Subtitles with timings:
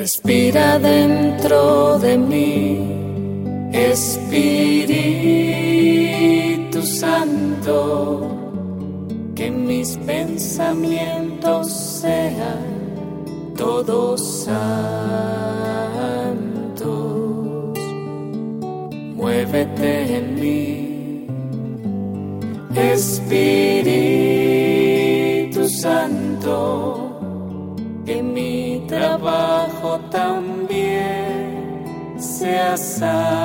[0.00, 4.80] Respira dentro de mí, Espíritu
[6.80, 8.26] Santo,
[9.34, 12.64] que mis pensamientos sean
[13.58, 14.88] todos santos.
[19.16, 21.26] Muévete en mí,
[22.74, 23.28] Espíritu
[25.68, 26.89] Santo
[32.76, 33.38] santo.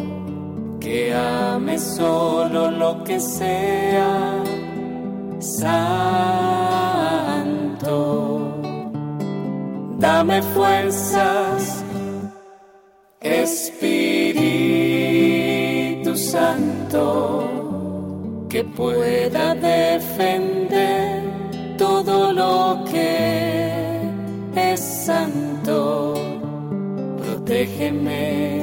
[0.81, 4.43] que ame solo lo que sea
[5.39, 5.79] santo.
[9.99, 11.48] Dame fuerzas
[18.95, 21.23] pueda defender
[21.77, 24.01] todo lo que
[24.55, 26.15] es santo.
[27.23, 28.59] Protégeme,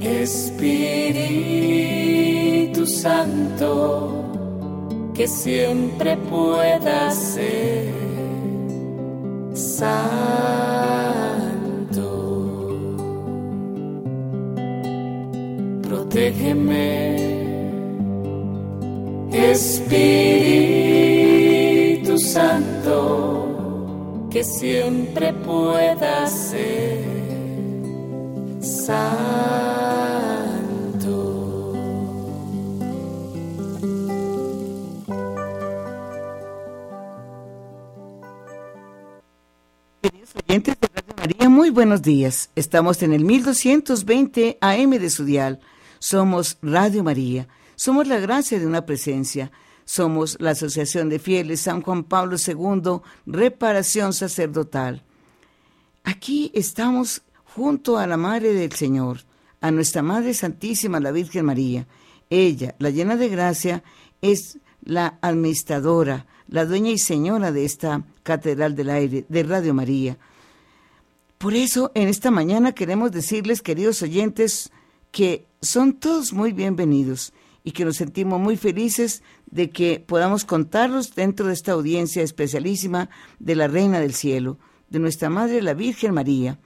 [0.00, 0.46] Espíritu
[2.86, 4.24] Santo,
[5.14, 7.92] que siempre pueda ser
[9.52, 10.30] santo.
[16.10, 17.39] protégeme,
[19.32, 20.08] Espíritu
[22.18, 23.48] Santo,
[24.30, 27.04] que siempre pueda ser
[28.60, 29.10] santo.
[40.02, 42.50] Queridos oyentes de Radio María, muy buenos días.
[42.56, 45.60] Estamos en el 1220 AM de su dial
[46.00, 47.46] somos Radio María,
[47.80, 49.50] somos la gracia de una presencia,
[49.86, 55.02] somos la Asociación de Fieles San Juan Pablo II, Reparación Sacerdotal.
[56.04, 59.20] Aquí estamos junto a la Madre del Señor,
[59.62, 61.86] a nuestra Madre Santísima, la Virgen María.
[62.28, 63.82] Ella, la llena de gracia,
[64.20, 70.18] es la administradora, la dueña y señora de esta Catedral del Aire, de Radio María.
[71.38, 74.70] Por eso, en esta mañana queremos decirles, queridos oyentes,
[75.12, 77.32] que son todos muy bienvenidos
[77.70, 83.10] y que nos sentimos muy felices de que podamos contarlos dentro de esta audiencia especialísima
[83.38, 84.58] de la Reina del Cielo,
[84.88, 86.58] de nuestra Madre la Virgen María.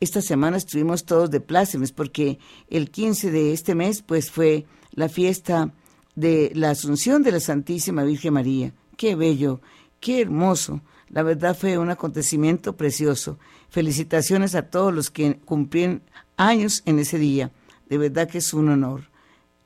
[0.00, 5.08] Esta semana estuvimos todos de plácemes porque el 15 de este mes pues fue la
[5.08, 5.72] fiesta
[6.16, 8.74] de la Asunción de la Santísima Virgen María.
[8.96, 9.60] Qué bello,
[10.00, 10.80] qué hermoso.
[11.08, 13.38] La verdad fue un acontecimiento precioso.
[13.68, 16.02] Felicitaciones a todos los que cumplieron
[16.36, 17.52] años en ese día
[17.88, 19.04] de verdad que es un honor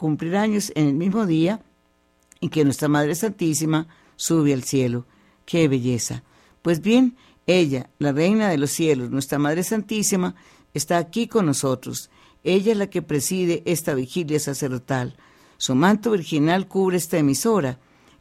[0.02, 1.62] cumplir años en el mismo día
[2.40, 3.86] en que nuestra Madre Santísima
[4.16, 5.06] sube al cielo.
[5.46, 6.24] ¡Qué belleza!
[6.60, 10.34] Pues bien, ella, la Reina de los cielos, nuestra Madre Santísima,
[10.74, 12.10] está aquí con nosotros.
[12.42, 15.14] Ella es la que preside esta vigilia sacerdotal.
[15.56, 17.78] Su manto virginal cubre esta emisora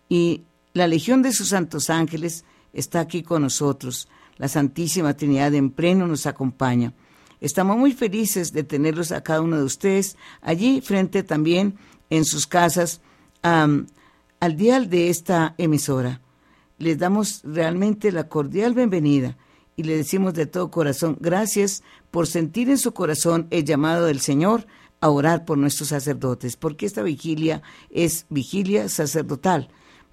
[0.08, 0.44] y
[0.74, 4.08] la legión de sus santos ángeles está aquí con nosotros.
[4.38, 6.94] La Santísima Trinidad en pleno nos acompaña.
[7.42, 11.76] Estamos muy felices de tenerlos a cada uno de ustedes allí frente también
[12.12, 13.02] en sus casas
[13.42, 16.22] al dial de esta emisora.
[16.78, 19.38] Les damos realmente la cordial bienvenida
[19.76, 21.82] y le decimos de todo corazón gracias
[22.12, 24.68] por sentir en su corazón el llamado del Señor
[25.00, 29.70] a orar por nuestros sacerdotes, porque esta vigilia es vigilia sacerdotal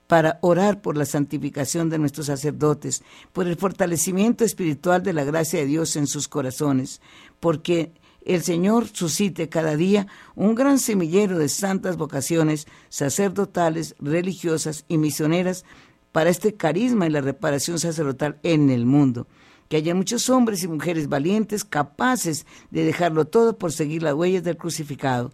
[0.08, 5.60] para orar por la santificación de nuestros sacerdotes, por el fortalecimiento espiritual de la gracia
[5.60, 7.00] de Dios en sus corazones,
[7.38, 7.92] porque
[8.24, 15.64] el Señor suscite cada día un gran semillero de santas vocaciones sacerdotales, religiosas y misioneras
[16.10, 19.28] para este carisma y la reparación sacerdotal en el mundo.
[19.68, 24.42] Que haya muchos hombres y mujeres valientes capaces de dejarlo todo por seguir las huellas
[24.42, 25.32] del crucificado,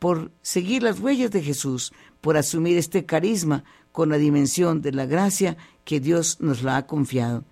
[0.00, 3.64] por seguir las huellas de Jesús, por asumir este carisma
[3.96, 5.56] con la dimensión de la gracia
[5.86, 7.44] que Dios nos la ha confiado.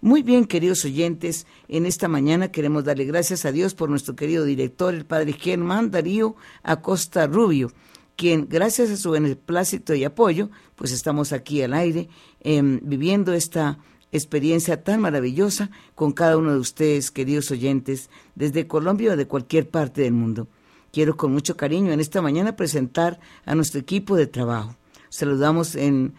[0.00, 4.46] Muy bien, queridos oyentes, en esta mañana queremos darle gracias a Dios por nuestro querido
[4.46, 7.70] director, el padre Germán Darío Acosta Rubio,
[8.16, 12.08] quien, gracias a su beneplácito y apoyo, pues estamos aquí al aire
[12.40, 13.78] em, viviendo esta
[14.12, 19.68] experiencia tan maravillosa con cada uno de ustedes, queridos oyentes, desde Colombia o de cualquier
[19.68, 20.48] parte del mundo.
[20.90, 24.74] Quiero con mucho cariño en esta mañana presentar a nuestro equipo de trabajo.
[25.12, 26.14] Saludamos en,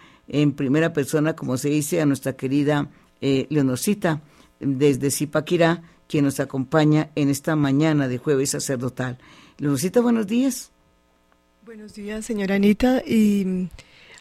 [0.55, 2.91] primera persona, como se dice, a nuestra querida
[3.21, 4.21] eh, Leonorcita
[4.59, 9.17] desde Zipaquirá, quien nos acompaña en esta mañana de jueves sacerdotal.
[9.57, 10.71] Leoncita, buenos días.
[11.65, 13.69] Buenos días, señora Anita, y mm,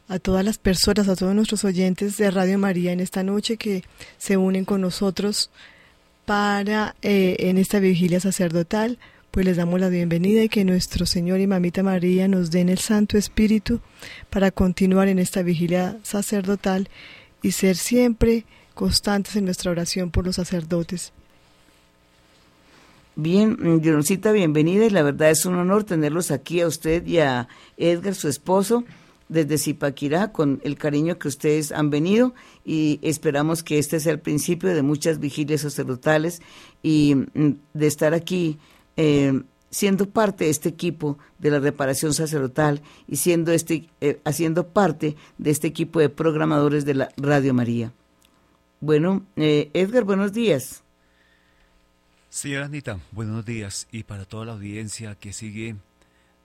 [0.08, 3.84] a todas las personas, a todos nuestros oyentes de Radio María en esta noche que
[4.16, 5.50] se unen con nosotros
[6.24, 8.98] para eh, en esta vigilia sacerdotal,
[9.32, 12.76] pues les damos la bienvenida y que nuestro Señor y Mamita María nos den el
[12.76, 13.80] Santo Espíritu
[14.28, 16.90] para continuar en esta vigilia sacerdotal
[17.40, 18.44] y ser siempre
[18.74, 21.14] constantes en nuestra oración por los sacerdotes.
[23.16, 27.48] Bien, Dionisita, bienvenida y la verdad es un honor tenerlos aquí a usted y a
[27.78, 28.84] Edgar, su esposo,
[29.30, 32.34] desde Zipaquirá, con el cariño que ustedes han venido
[32.66, 36.42] y esperamos que este sea el principio de muchas vigilias sacerdotales
[36.82, 38.58] y mm, de estar aquí
[38.96, 44.68] eh, siendo parte de este equipo de la reparación sacerdotal y siendo este, eh, haciendo
[44.68, 47.92] parte de este equipo de programadores de la Radio María.
[48.80, 50.82] Bueno, eh, Edgar, buenos días.
[52.28, 55.76] Señora Anita, buenos días y para toda la audiencia que sigue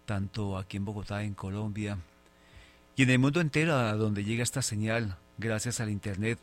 [0.06, 1.98] tanto aquí en Bogotá, en Colombia
[2.96, 6.40] y en el mundo entero a donde llega esta señal gracias al Internet,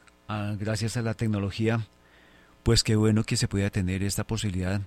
[0.59, 1.87] gracias a la tecnología,
[2.63, 4.81] pues qué bueno que se pueda tener esta posibilidad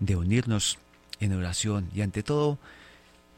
[0.00, 0.78] de unirnos
[1.20, 2.58] en oración y ante todo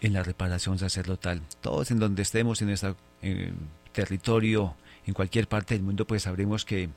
[0.01, 1.43] en la reparación sacerdotal.
[1.61, 2.97] Todos en donde estemos en nuestro
[3.93, 4.75] territorio,
[5.07, 6.89] en cualquier parte del mundo, pues sabremos que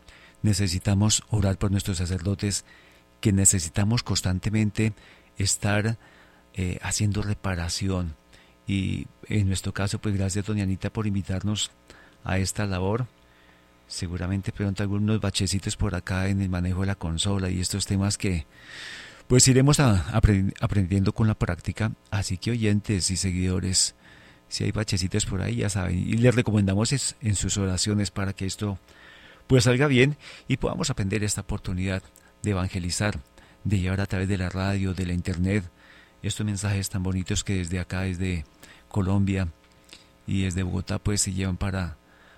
[0.41, 2.65] necesitamos orar por nuestros sacerdotes
[3.19, 4.93] que necesitamos constantemente
[5.37, 5.97] estar
[6.53, 8.15] eh, haciendo reparación.
[8.67, 11.71] Y en nuestro caso, pues gracias doña Anita por invitarnos
[12.23, 13.07] a esta labor.
[13.87, 18.17] Seguramente pronto algunos bachecitos por acá en el manejo de la consola y estos temas
[18.17, 18.45] que
[19.27, 21.91] pues iremos aprendiendo con la práctica.
[22.11, 23.95] Así que oyentes y seguidores,
[24.47, 25.97] si hay bachecitos por ahí, ya saben.
[25.97, 28.79] Y les recomendamos en sus oraciones para que esto
[29.47, 30.17] pues salga bien
[30.47, 32.01] y podamos aprender esta oportunidad
[32.41, 33.19] de evangelizar,
[33.63, 35.63] de llevar a través de la radio, de la internet,
[36.21, 38.45] estos mensajes tan bonitos que desde acá, desde
[38.87, 39.49] Colombia
[40.25, 41.97] y desde Bogotá, pues se llevan para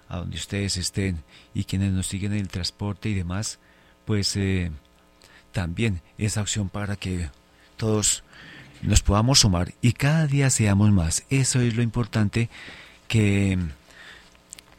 [0.09, 1.23] a donde ustedes estén
[1.53, 3.59] y quienes nos siguen en el transporte y demás,
[4.05, 4.71] pues eh,
[5.57, 7.31] también esa opción para que
[7.77, 8.24] todos
[8.83, 11.24] nos podamos sumar y cada día seamos más.
[11.31, 12.48] Eso es lo importante,
[13.07, 13.57] que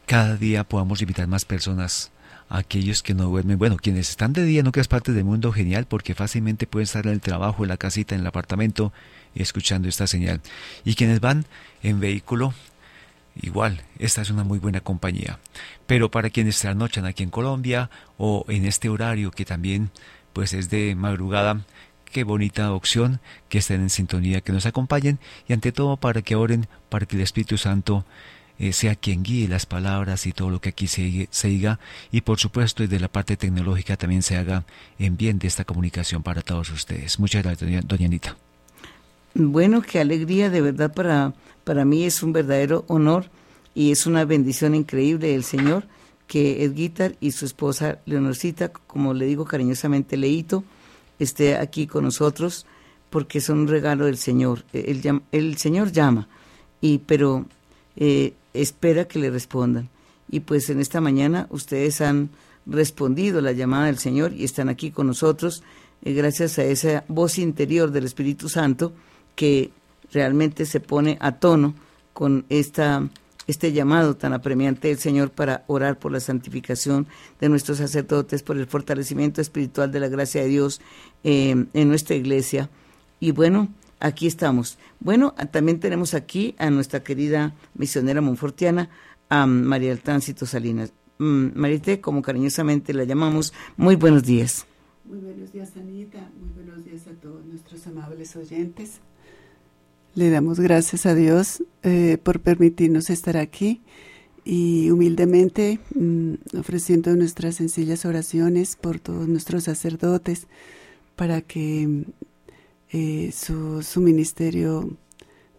[0.05, 2.11] cada día podamos invitar más personas
[2.47, 3.57] aquellos que no duermen.
[3.57, 7.05] Bueno, quienes están de día en otras partes del mundo, genial, porque fácilmente pueden estar
[7.07, 8.93] en el trabajo, en la casita, en el apartamento,
[9.35, 10.39] escuchando esta señal.
[10.85, 11.45] Y quienes van
[11.83, 12.53] en vehículo,
[13.41, 15.39] igual, esta es una muy buena compañía.
[15.87, 19.91] Pero para quienes trasnochan aquí en Colombia o en este horario que también
[20.39, 21.65] pues es de madrugada,
[22.05, 23.19] qué bonita opción
[23.49, 25.19] que estén en sintonía, que nos acompañen
[25.49, 28.05] y ante todo para que oren para que el Espíritu Santo
[28.57, 31.77] eh, sea quien guíe las palabras y todo lo que aquí se, se
[32.09, 34.63] y por supuesto desde la parte tecnológica también se haga
[34.97, 37.19] en bien de esta comunicación para todos ustedes.
[37.19, 38.37] Muchas gracias, doña, Anita.
[39.33, 41.33] Bueno, qué alegría, de verdad para,
[41.65, 43.25] para mí es un verdadero honor
[43.75, 45.83] y es una bendición increíble del Señor
[46.29, 50.63] que Edguitar y su esposa Leonorcita, como le digo cariñosamente Leito,
[51.17, 52.67] esté aquí con nosotros
[53.09, 54.63] porque son un regalo del Señor.
[54.71, 56.27] El, el Señor llama,
[56.81, 57.47] y pero
[57.95, 59.89] eh, espera que le respondan.
[60.29, 62.29] Y pues en esta mañana ustedes han
[62.67, 65.63] respondido la llamada del Señor y están aquí con nosotros
[66.03, 68.93] eh, gracias a esa voz interior del Espíritu Santo
[69.35, 69.71] que
[70.13, 71.73] realmente se pone a tono
[72.13, 73.09] con esta,
[73.49, 77.07] este llamado tan apremiante del Señor para orar por la santificación
[77.39, 80.81] de nuestros sacerdotes, por el fortalecimiento espiritual de la gracia de Dios
[81.23, 82.69] eh, en nuestra iglesia.
[83.19, 84.77] Y bueno, aquí estamos.
[84.99, 88.89] Bueno, también tenemos aquí a nuestra querida misionera monfortiana,
[89.29, 90.93] a María del Tránsito Salinas.
[91.17, 94.67] Mm, Marité, como cariñosamente la llamamos, muy buenos días.
[95.05, 96.19] Muy buenos días, Anita.
[96.39, 99.01] Muy buenos días a todos nuestros amables oyentes.
[100.15, 103.81] Le damos gracias a Dios eh, por permitirnos estar aquí
[104.43, 110.47] y humildemente mm, ofreciendo nuestras sencillas oraciones por todos nuestros sacerdotes
[111.15, 112.05] para que
[112.91, 114.97] eh, su, su ministerio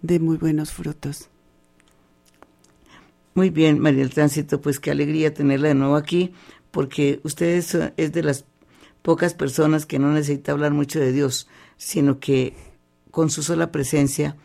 [0.02, 1.28] de muy buenos frutos.
[3.34, 6.32] Muy bien, María del Tránsito, pues qué alegría tenerla de nuevo aquí,
[6.72, 8.44] porque usted es, es, de las
[9.02, 12.54] pocas personas que no necesita hablar mucho de Dios, sino que
[13.10, 14.36] con su sola presencia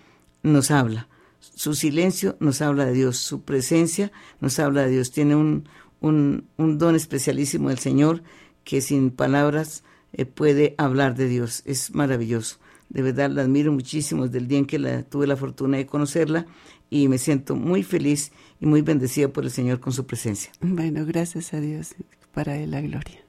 [0.44, 1.08] nos habla.
[1.40, 5.12] Su silencio nos habla de Dios, su presencia nos habla de Dios.
[5.12, 5.68] Tiene un,
[6.02, 8.24] un, un don especialísimo del Señor
[8.64, 11.62] que sin palabras eh, puede hablar de Dios.
[11.66, 12.58] Es maravilloso.
[12.90, 15.86] De verdad la admiro muchísimo desde el día en que la, tuve la fortuna de
[15.86, 16.46] conocerla
[16.90, 20.52] y me siento muy feliz y muy bendecida por el Señor con su presencia.
[20.62, 21.96] Bueno, gracias a Dios,
[22.34, 23.26] para Él la gloria.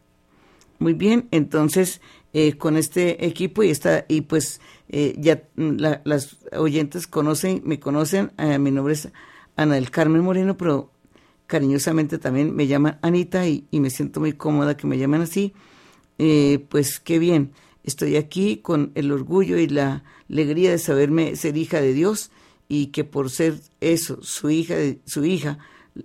[0.78, 2.00] Muy bien, entonces
[2.38, 7.80] eh, con este equipo y está y pues eh, ya mm, las oyentes conocen, me
[7.80, 9.08] conocen, eh, mi nombre es
[9.56, 10.90] Ana del Carmen Moreno, pero
[11.46, 15.54] cariñosamente también me llaman Anita y, me siento muy cómoda que me llamen así.
[16.68, 17.52] pues qué bien,
[17.84, 22.30] estoy aquí con el orgullo y la alegría de saberme ser hija de Dios
[22.68, 24.74] y que por ser eso, su hija,
[25.06, 25.56] su hija,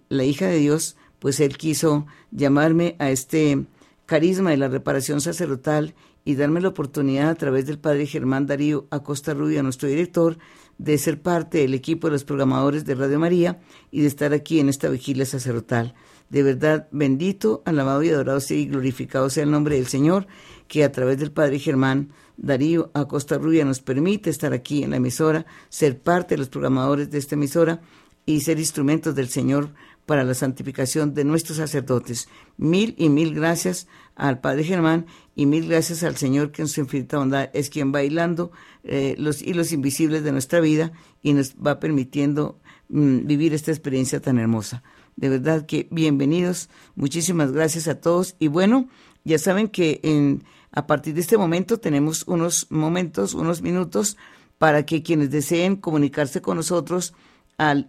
[0.07, 3.65] la hija de Dios, pues él quiso llamarme a este
[4.05, 8.87] carisma de la reparación sacerdotal y darme la oportunidad a través del padre Germán Darío
[8.91, 10.37] Acosta Rubio, nuestro director,
[10.77, 13.59] de ser parte del equipo de los programadores de Radio María
[13.91, 15.93] y de estar aquí en esta vigilia sacerdotal.
[16.29, 20.27] De verdad, bendito, alabado y adorado sea y glorificado sea el nombre del Señor,
[20.67, 24.95] que a través del Padre Germán Darío Acosta Rubio nos permite estar aquí en la
[24.95, 27.81] emisora, ser parte de los programadores de esta emisora
[28.25, 29.69] y ser instrumentos del Señor
[30.05, 32.27] para la santificación de nuestros sacerdotes.
[32.57, 35.05] Mil y mil gracias al Padre Germán
[35.41, 38.51] y mil gracias al Señor que en su infinita bondad es quien va bailando
[38.83, 40.91] eh, los hilos invisibles de nuestra vida
[41.23, 44.83] y nos va permitiendo mm, vivir esta experiencia tan hermosa.
[45.15, 48.87] De verdad que bienvenidos, muchísimas gracias a todos y bueno,
[49.23, 54.17] ya saben que en, a partir de este momento tenemos unos momentos, unos minutos
[54.59, 57.15] para que quienes deseen comunicarse con nosotros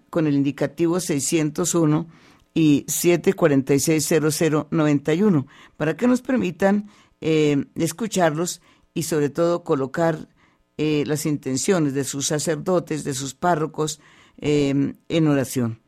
[0.08, 2.06] con el indicativo 601
[2.54, 6.88] y 7460091 para que nos permitan
[7.22, 8.60] eh, escucharlos
[8.94, 10.28] y sobre todo colocar
[10.76, 14.00] eh, las intenciones de sus sacerdotes, de sus párrocos
[14.38, 15.80] eh, en oración.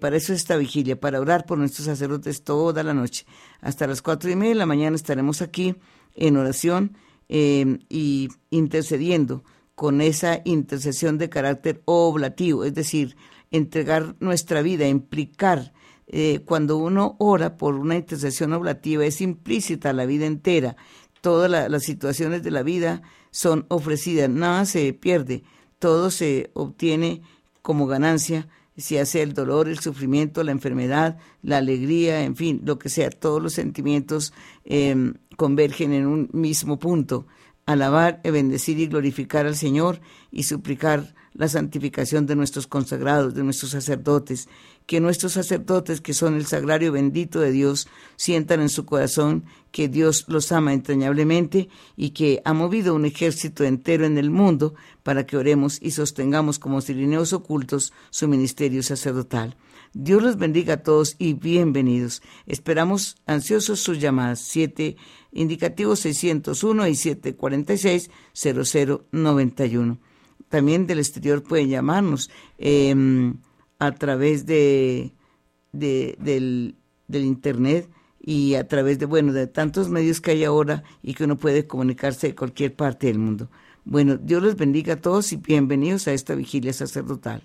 [0.00, 3.24] para eso esta vigilia, para orar por nuestros sacerdotes toda la noche.
[3.60, 5.76] Hasta las cuatro y media de la mañana estaremos aquí
[6.16, 6.96] en oración
[7.28, 13.16] y intercediendo con esa intercesión de carácter oblativo, es decir,
[13.50, 15.72] entregar nuestra vida, implicar,
[16.06, 20.76] eh, cuando uno ora por una intercesión oblativa, es implícita la vida entera.
[21.20, 25.42] Todas las situaciones de la vida son ofrecidas, nada se pierde,
[25.78, 27.22] todo se obtiene
[27.62, 32.78] como ganancia, si hace el dolor, el sufrimiento, la enfermedad, la alegría, en fin, lo
[32.78, 34.32] que sea, todos los sentimientos
[34.64, 37.26] em, convergen en un mismo punto
[37.66, 43.72] alabar, bendecir y glorificar al Señor y suplicar la santificación de nuestros consagrados, de nuestros
[43.72, 44.48] sacerdotes,
[44.86, 49.88] que nuestros sacerdotes, que son el sagrario bendito de Dios, sientan en su corazón que
[49.88, 55.26] Dios los ama entrañablemente y que ha movido un ejército entero en el mundo para
[55.26, 59.56] que oremos y sostengamos como sirineos ocultos su ministerio sacerdotal.
[59.94, 62.20] Dios los bendiga a todos y bienvenidos.
[62.46, 64.40] Esperamos ansiosos sus llamadas.
[64.40, 64.96] Siete
[65.32, 68.10] indicativos 601 y 746
[69.12, 69.98] 0091.
[70.48, 73.36] También del exterior pueden llamarnos em,
[73.86, 75.12] a través de,
[75.72, 76.76] del,
[77.08, 77.88] del internet
[78.20, 81.66] y a través de, bueno, de tantos medios que hay ahora y que uno puede
[81.66, 83.50] comunicarse de cualquier parte del mundo.
[83.84, 87.42] Bueno, Dios los bendiga a todos y bienvenidos a esta vigilia sacerdotal.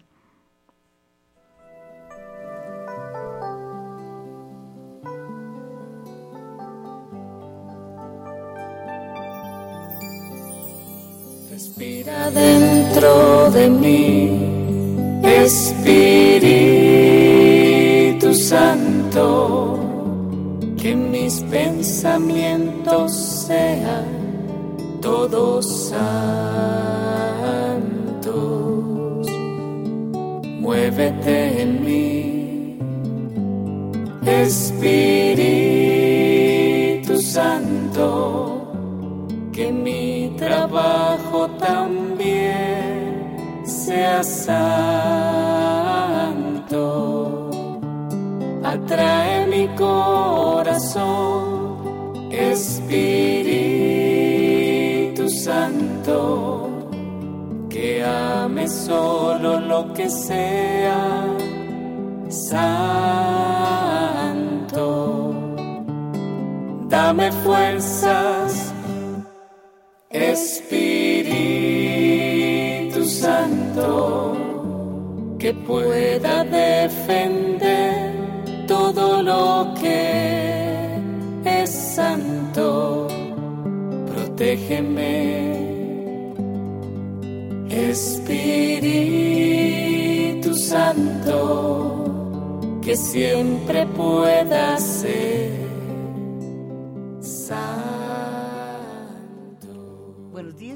[12.33, 14.48] dentro de mí,
[15.49, 16.69] Espíritu
[18.35, 19.79] Santo,
[20.77, 23.11] que mis pensamientos
[23.47, 24.05] sean
[25.01, 26.05] todos santos.
[30.61, 32.77] Muévete en mí,
[34.27, 35.09] Espíritu
[37.19, 38.59] Santo
[39.51, 42.18] que mi trabajo también
[43.89, 44.69] sea santo.
[48.63, 51.07] Atrae mi corazón,
[52.31, 52.85] Espíritu
[55.29, 56.69] Santo,
[57.67, 61.25] que ame solo lo que sea
[62.29, 62.59] santo.
[66.89, 68.71] Dame fuerzas
[70.11, 70.88] Espíritu
[75.49, 78.13] que pueda defender
[78.67, 80.99] todo lo que
[81.43, 83.07] es santo,
[84.05, 85.57] protégeme.
[87.67, 88.93] Espíritu
[90.53, 91.99] Santo,
[92.83, 95.49] que siempre pueda ser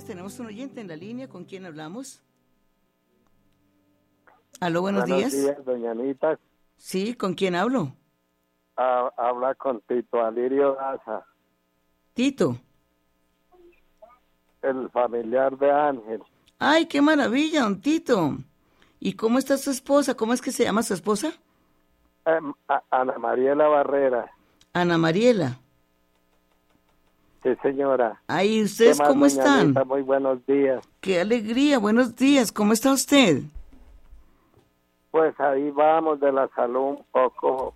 [0.05, 1.29] tenemos un oyente en la línea.
[1.29, 2.21] ¿Con quién hablamos?
[4.63, 5.65] Aló, buenos, buenos días.
[5.65, 6.39] doña Anita.
[6.77, 7.91] Sí, ¿con quién hablo?
[8.77, 11.25] habla con Tito Alirio Daza.
[12.13, 12.57] Tito.
[14.61, 16.23] El familiar de Ángel.
[16.59, 18.37] Ay, qué maravilla, don Tito.
[19.01, 20.15] ¿Y cómo está su esposa?
[20.15, 21.33] ¿Cómo es que se llama su esposa?
[22.25, 22.53] Em,
[22.89, 24.31] Ana Mariela Barrera.
[24.71, 25.59] Ana Mariela.
[27.43, 28.21] Sí, señora.
[28.27, 29.75] Ay, ¿ustedes cómo están?
[29.85, 30.87] Muy buenos días.
[31.01, 32.53] Qué alegría, buenos días.
[32.53, 33.43] ¿Cómo está usted?
[35.13, 37.75] Pues ahí vamos de la salud un poco,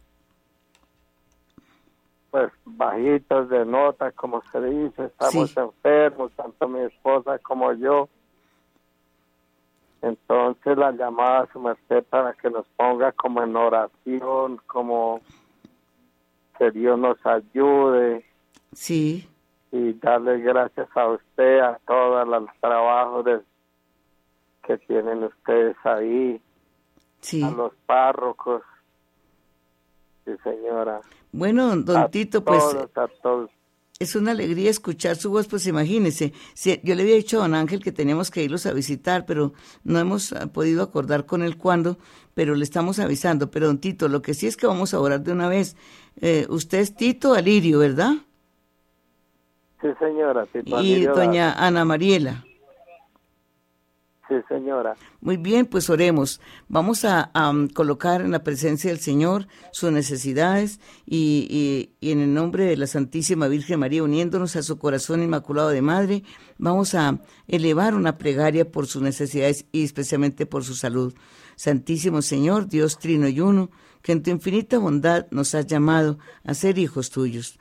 [2.32, 5.06] pues bajitos de nota, como se dice.
[5.06, 8.10] Estamos enfermos, tanto mi esposa como yo.
[10.02, 15.22] Entonces la llamada a su merced para que nos ponga como en oración, como
[16.58, 18.26] que Dios nos ayude.
[18.74, 19.30] Sí.
[19.72, 23.42] Y darle gracias a usted, a todo el trabajo de,
[24.64, 26.42] que tienen ustedes ahí.
[27.22, 27.44] Sí.
[27.44, 28.62] A los párrocos.
[30.26, 31.02] Sí, señora.
[31.32, 32.64] Bueno, don Tito, pues...
[32.96, 33.50] a todos
[34.00, 36.34] es una alegría escuchar su voz, pues imagínese.
[36.54, 39.54] Si, yo le había dicho a don Ángel que teníamos que irlos a visitar, pero
[39.84, 41.98] no hemos ah, podido acordar con él cuándo,
[42.34, 43.50] pero le estamos avisando.
[43.50, 45.76] Pero don Tito, lo que sí es que vamos a orar de una vez.
[46.22, 48.14] Eh, usted es Tito Alirio, ¿verdad?
[49.82, 50.46] Sí, señora.
[50.46, 52.46] Tito y doña Ana Mariela.
[54.28, 54.96] Sí, señora.
[55.22, 56.42] Muy bien, pues oremos.
[56.68, 62.34] Vamos a, um, colocar en la presencia del Señor sus necesidades y, y, en el
[62.34, 66.24] nombre de la Santísima Virgen María, uniéndonos a su corazón inmaculado de Madre,
[66.58, 71.14] vamos a elevar una plegaria por sus necesidades y especialmente por su salud.
[71.56, 76.54] Santísimo Señor, Dios Trino y Uno, que en tu infinita bondad nos has llamado a
[76.54, 77.60] ser hijos tuyos.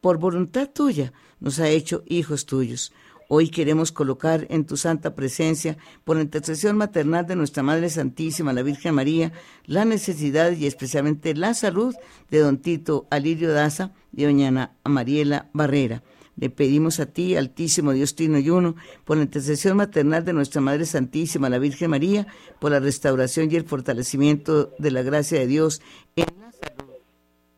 [0.00, 2.92] Por voluntad tuya nos ha hecho hijos tuyos.
[3.30, 8.54] Hoy queremos colocar en tu santa presencia, por la intercesión maternal de nuestra Madre Santísima,
[8.54, 9.32] la Virgen María,
[9.66, 11.94] la necesidad y especialmente la salud
[12.30, 16.02] de don Tito Alirio Daza y doña Ana Mariela Barrera.
[16.36, 20.62] Le pedimos a ti, Altísimo Dios Trino y Uno, por la intercesión maternal de nuestra
[20.62, 22.26] Madre Santísima, la Virgen María,
[22.58, 25.82] por la restauración y el fortalecimiento de la gracia de Dios
[26.16, 26.94] en la salud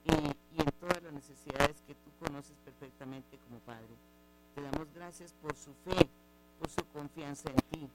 [0.04, 4.00] y, y en todas las necesidades que tú conoces perfectamente como Padre.
[4.60, 6.06] Te damos gracias por su fe,
[6.58, 7.88] por su confianza en ti,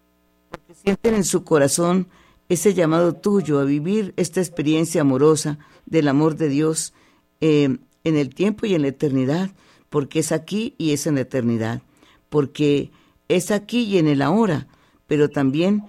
[0.50, 2.08] porque sienten en su corazón
[2.50, 6.96] ese llamado tuyo a vivir esta experiencia amorosa del amor de Dios
[7.40, 9.52] eh, en el tiempo y en la eternidad,
[9.90, 11.84] porque es aquí y es en la eternidad,
[12.30, 12.90] porque
[13.28, 14.68] es aquí y en el ahora,
[15.06, 15.84] pero también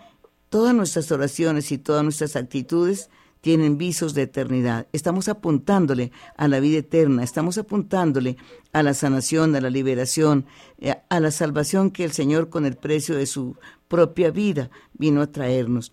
[0.50, 3.08] todas nuestras oraciones y todas nuestras actitudes
[3.40, 4.87] tienen visos de eternidad.
[4.92, 8.37] Estamos apuntándole a la vida eterna, estamos apuntándole
[8.72, 10.46] a la sanación, a la liberación,
[10.79, 13.57] eh, a la salvación que el Señor con el precio de su
[13.88, 15.92] propia vida vino a traernos.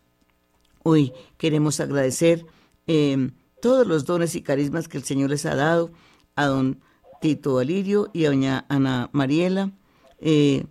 [0.84, 2.46] Hoy queremos agradecer
[2.88, 5.92] eh, todos los dones y carismas que el Señor les ha dado
[6.36, 6.82] a don
[7.22, 9.72] Tito Alirio y a doña Ana Mariela,
[10.20, 10.66] eh,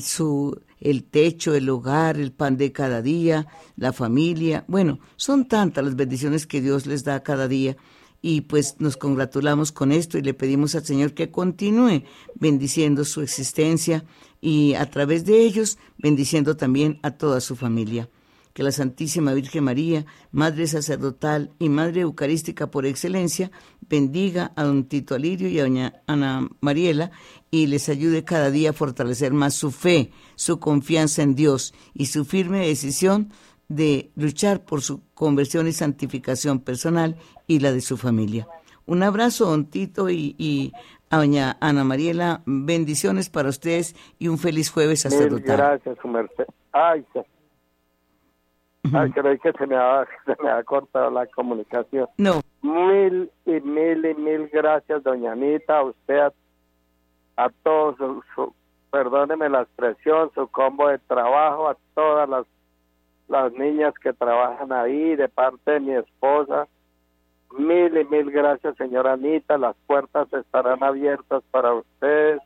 [0.00, 4.64] su el techo, el hogar, el pan de cada día, la familia.
[4.68, 7.76] Bueno, son tantas las bendiciones que Dios les da cada día
[8.20, 12.02] y pues nos congratulamos con esto y le pedimos al Señor que continúe
[12.34, 14.04] bendiciendo su existencia
[14.40, 18.08] y a través de ellos bendiciendo también a toda su familia
[18.58, 23.52] que la Santísima Virgen María, Madre Sacerdotal y Madre Eucarística por excelencia,
[23.88, 27.12] bendiga a don Tito Alirio y a doña Ana Mariela
[27.52, 32.06] y les ayude cada día a fortalecer más su fe, su confianza en Dios y
[32.06, 33.30] su firme decisión
[33.68, 37.14] de luchar por su conversión y santificación personal
[37.46, 38.48] y la de su familia.
[38.86, 40.72] Un abrazo, don Tito y,
[41.10, 42.42] a doña Ana Mariela.
[42.44, 45.56] Bendiciones para ustedes y un feliz jueves sacerdotal.
[45.58, 46.46] gracias, su merced.
[46.72, 47.06] Ay,
[48.94, 52.08] Ay, creí que se me, ha, se me ha cortado la comunicación.
[52.18, 52.40] No.
[52.62, 56.32] Mil y mil y mil gracias, doña Anita, a usted,
[57.36, 57.96] a, todos,
[58.34, 58.54] su,
[58.90, 62.46] perdóneme la expresión, su combo de trabajo, a todas las,
[63.28, 66.66] las niñas que trabajan ahí, de parte de mi esposa.
[67.56, 69.56] Mil y mil gracias, señora Anita.
[69.56, 72.42] Las puertas estarán abiertas para ustedes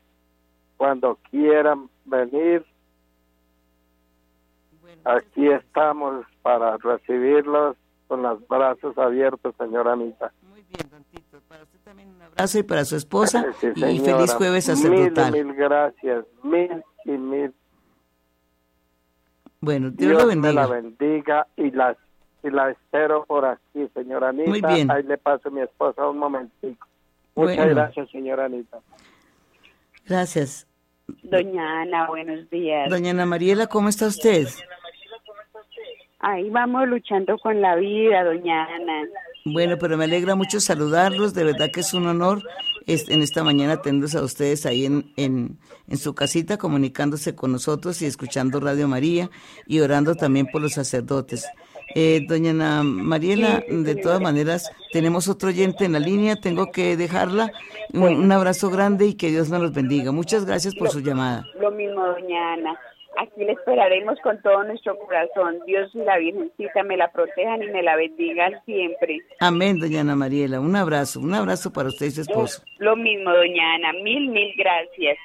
[0.77, 2.65] cuando quieran venir
[5.05, 7.77] Aquí estamos para recibirlos
[8.09, 10.33] con los brazos abiertos, señora Anita.
[10.43, 11.41] Muy bien, don Tito.
[11.49, 13.47] Para usted también un abrazo y para su esposa.
[13.63, 15.33] y feliz jueves sacerdotal.
[15.33, 16.25] Mil, mil gracias.
[16.43, 17.55] Mil y mil.
[19.61, 20.53] Bueno, Dios, la bendiga.
[20.53, 21.97] la bendiga y la,
[22.43, 24.51] y la espero por aquí, señora Anita.
[24.51, 24.91] Muy bien.
[24.91, 26.87] Ahí le paso a mi esposa un momentico.
[27.35, 28.79] Muchas gracias, señora Anita.
[30.05, 30.67] Gracias.
[31.23, 32.91] Doña Ana, buenos días.
[32.91, 34.49] Doña Ana Mariela, ¿cómo está usted?
[36.23, 39.09] Ahí vamos luchando con la vida, doña Ana.
[39.45, 42.43] Bueno, pero me alegra mucho saludarlos, de verdad que es un honor
[42.87, 45.59] en esta mañana tenerlos a ustedes ahí en, en,
[45.89, 49.31] en su casita comunicándose con nosotros y escuchando Radio María
[49.67, 51.47] y orando también por los sacerdotes.
[51.95, 57.53] Eh, doña Mariela, de todas maneras, tenemos otro oyente en la línea, tengo que dejarla.
[57.93, 60.13] Un, abrazo grande y que Dios nos los bendiga.
[60.13, 61.45] Muchas gracias por su llamada.
[61.61, 62.79] Lo mismo, doña Ana.
[63.19, 65.59] Aquí le esperaremos con todo nuestro corazón.
[65.67, 69.21] Dios y la Virgencita me la protejan y me la bendigan siempre.
[69.41, 70.61] Amén, doña Ana Mariela.
[70.61, 72.63] Un abrazo, un abrazo para usted y su esposo.
[72.79, 73.93] Lo mismo, doña Ana.
[74.03, 75.19] Mil, mil gracias.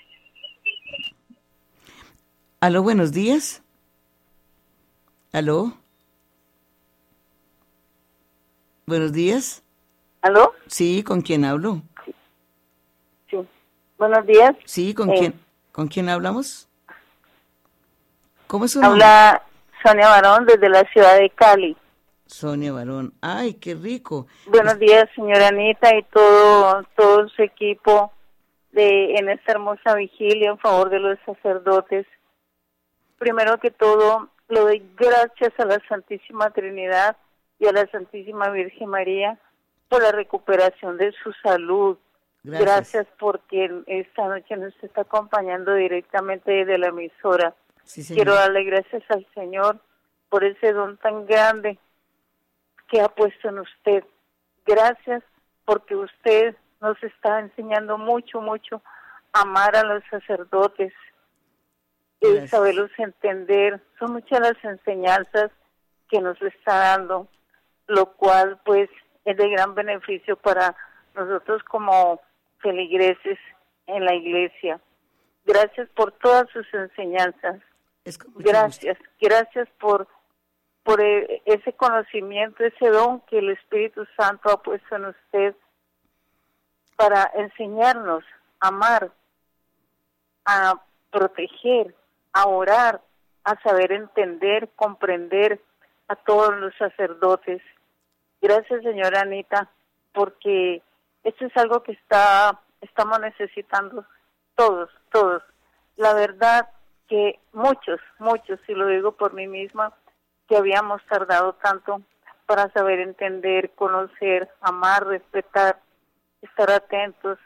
[2.60, 3.64] Aló, buenos días.
[5.32, 5.74] Aló.
[8.86, 9.64] Buenos días.
[10.22, 10.54] ¿Aló?
[10.68, 11.82] Sí, ¿con quién hablo?
[13.30, 13.38] Sí.
[13.98, 14.56] Buenos días.
[14.66, 15.16] Sí, ¿con Eh.
[15.20, 15.34] quién?
[15.72, 16.68] ¿Con quién hablamos?
[18.48, 19.44] ¿Cómo es su Habla
[19.84, 21.78] Sonia Barón desde la ciudad de Cali.
[22.26, 23.14] Sonia Barón.
[23.22, 24.28] Ay, qué rico.
[24.48, 28.12] Buenos días, señora Anita y todo, todo su equipo
[28.72, 32.06] de en esta hermosa vigilia en favor de los sacerdotes.
[33.18, 37.18] Primero que todo, le doy gracias a la Santísima Trinidad
[37.60, 39.38] y a la Santísima Virgen María
[39.90, 41.98] por la recuperación de su salud.
[42.44, 42.66] Gracias.
[42.66, 47.54] Gracias porque esta noche nos está acompañando directamente desde la emisora.
[47.88, 48.14] Sí.
[48.14, 49.80] Quiero darle gracias al Señor
[50.30, 51.80] por ese don tan grande
[52.90, 54.04] que ha puesto en usted.
[54.66, 55.24] Gracias
[55.64, 58.82] porque usted nos está enseñando mucho, mucho
[59.32, 60.94] a amar a los sacerdotes
[62.20, 63.82] y saberlos entender.
[64.00, 65.52] Son muchas las enseñanzas
[66.10, 67.28] que nos está dando,
[67.88, 68.90] lo cual pues
[69.24, 70.76] es de gran beneficio para
[71.16, 72.20] nosotros como
[72.60, 73.40] feligreses
[73.88, 74.80] en la iglesia.
[75.46, 77.62] Gracias por todas sus enseñanzas.
[78.36, 80.08] Gracias, gracias por
[80.84, 85.54] por e- ese conocimiento, ese don que el Espíritu Santo ha puesto en usted
[86.96, 88.24] para enseñarnos
[88.62, 89.12] a amar,
[90.46, 91.94] a proteger,
[92.32, 93.02] a orar,
[93.44, 95.62] a saber entender, comprender
[96.08, 97.62] a todos los sacerdotes.
[98.42, 99.70] Gracias, señora Anita,
[100.14, 100.82] porque
[101.24, 104.06] esto es algo que está estamos necesitando
[104.56, 105.44] todos, todos.
[105.98, 106.70] La verdad
[107.08, 109.94] que muchos, muchos, y lo digo por mí misma,
[110.48, 112.02] que habíamos tardado tanto
[112.46, 115.80] para saber entender, conocer, amar, respetar,
[116.42, 117.38] estar atentos,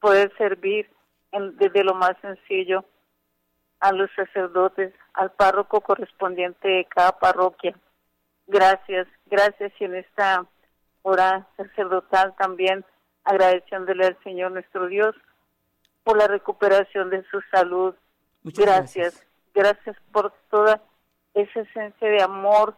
[0.00, 0.90] poder servir
[1.32, 2.84] en- desde lo más sencillo
[3.80, 7.76] a los sacerdotes, al párroco correspondiente de cada parroquia.
[8.46, 10.46] Gracias, gracias y en esta
[11.02, 12.84] hora sacerdotal también
[13.24, 15.14] agradeciéndole al Señor nuestro Dios
[16.04, 17.94] por la recuperación de su salud.
[18.46, 20.80] Muchas gracias, gracias por toda
[21.34, 22.76] esa esencia de amor,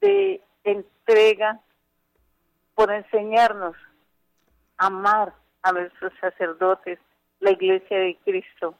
[0.00, 1.60] de entrega,
[2.74, 3.76] por enseñarnos
[4.78, 6.98] a amar a nuestros sacerdotes,
[7.40, 8.74] la iglesia de Cristo.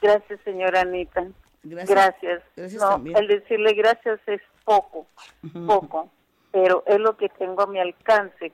[0.00, 1.26] Gracias, señora Anita.
[1.64, 1.90] Gracias.
[1.90, 2.42] Gracias.
[2.54, 3.16] Gracias no, también.
[3.16, 5.08] el decirle gracias es poco,
[5.66, 6.12] poco,
[6.52, 8.52] pero es lo que tengo a mi alcance,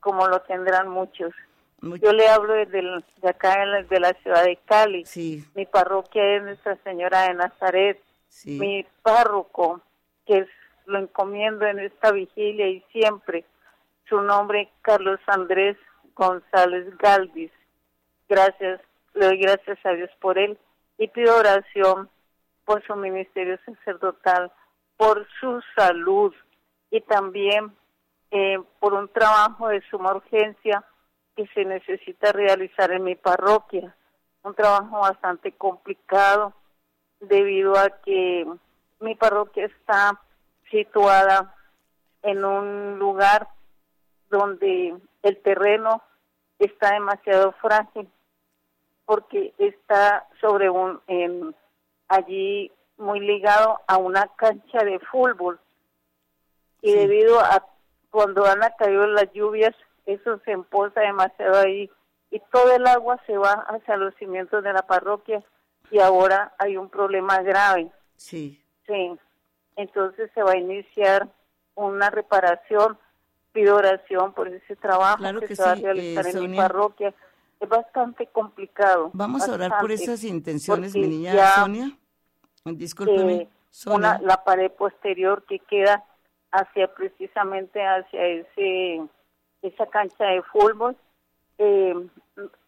[0.00, 1.34] como lo tendrán muchos.
[1.82, 5.04] Muy- Yo le hablo desde el- de acá, en la- de la ciudad de Cali.
[5.04, 8.00] Sí, Mi parroquia es Nuestra Señora de Nazaret.
[8.28, 8.58] sí.
[8.58, 9.80] Mi párroco,
[10.26, 10.48] que es,
[10.86, 13.44] lo encomiendo en esta vigilia y siempre,
[14.08, 15.76] su nombre Carlos Andrés
[16.14, 17.50] González Galvis.
[18.28, 18.80] Gracias,
[19.14, 20.56] le doy gracias a Dios por él
[20.98, 22.08] y pido oración
[22.64, 24.50] por su ministerio sacerdotal,
[24.96, 26.32] por su salud
[26.90, 27.74] y también
[28.30, 30.82] eh, por un trabajo de suma urgencia
[31.36, 33.94] que se necesita realizar en mi parroquia.
[34.42, 36.52] Un trabajo bastante complicado
[37.20, 38.46] debido a que
[39.00, 40.20] mi parroquia está
[40.70, 41.54] situada
[42.22, 43.48] en un lugar
[44.30, 46.02] donde el terreno
[46.58, 48.08] está demasiado frágil
[49.04, 51.54] porque está sobre un en,
[52.08, 55.60] allí muy ligado a una cancha de fútbol
[56.80, 56.98] y Sí.
[56.98, 57.64] debido a
[58.10, 59.74] cuando han caído las lluvias
[60.06, 61.90] eso se empoza demasiado ahí
[62.30, 65.42] y todo el agua se va hacia los cimientos de la parroquia
[65.90, 69.16] y ahora hay un problema grave Sí, Sí,
[69.76, 71.28] entonces se va a iniciar
[71.74, 72.98] una reparación,
[73.52, 76.36] pido oración por ese trabajo Claro que, que se va a sí, realizar eh, en
[76.40, 76.62] mi Sonia.
[76.62, 77.14] parroquia.
[77.60, 79.10] Es bastante complicado.
[79.14, 81.90] vamos a orar por bastante, esas intenciones, mi niña ya, Sonia.
[82.64, 83.96] Discúlpeme, eh, Sonia.
[83.98, 86.04] una, la pared posterior que queda
[86.50, 89.02] hacia precisamente hacia ese
[89.62, 90.96] esa cancha de fútbol
[91.58, 91.94] eh,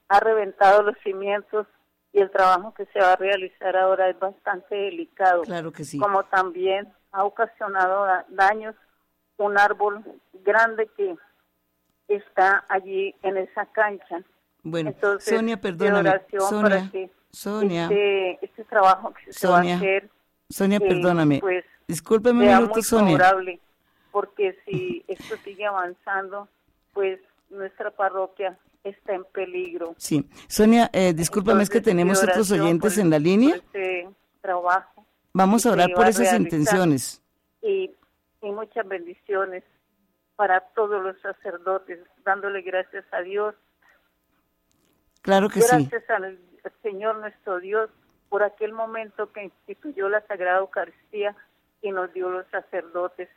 [0.08, 1.66] ha reventado los cimientos
[2.12, 5.42] y el trabajo que se va a realizar ahora es bastante delicado.
[5.42, 5.98] Claro que sí.
[5.98, 8.74] como también ha ocasionado da- daños
[9.36, 10.02] un árbol
[10.44, 11.16] grande que
[12.08, 14.22] está allí en esa cancha
[14.62, 16.20] Bueno, Sonia, perdóname.
[16.38, 16.90] Sonia,
[17.30, 17.82] Sonia.
[17.84, 20.08] Este, este, trabajo que se va a hacer.
[20.48, 21.40] Sonia, eh, perdóname.
[21.40, 23.18] Pues, Discúlpeme un minuto, Sonia.
[24.12, 26.48] Porque si esto sigue avanzando,
[26.94, 29.94] pues nuestra parroquia está en peligro.
[29.98, 30.28] Sí.
[30.48, 33.56] Sonia, eh, discúlpame, es que tenemos otros oyentes en la línea.
[33.56, 34.08] Este
[34.40, 35.04] trabajo.
[35.32, 37.22] Vamos a orar por esas intenciones.
[37.60, 37.90] Y,
[38.42, 39.64] y muchas bendiciones
[40.36, 43.54] para todos los sacerdotes, dándole gracias a Dios.
[45.22, 45.68] Claro que sí.
[45.70, 46.38] Gracias al
[46.82, 47.90] Señor nuestro Dios
[48.28, 51.36] por aquel momento que instituyó la Sagrada Eucaristía
[51.82, 53.28] y nos dio los sacerdotes.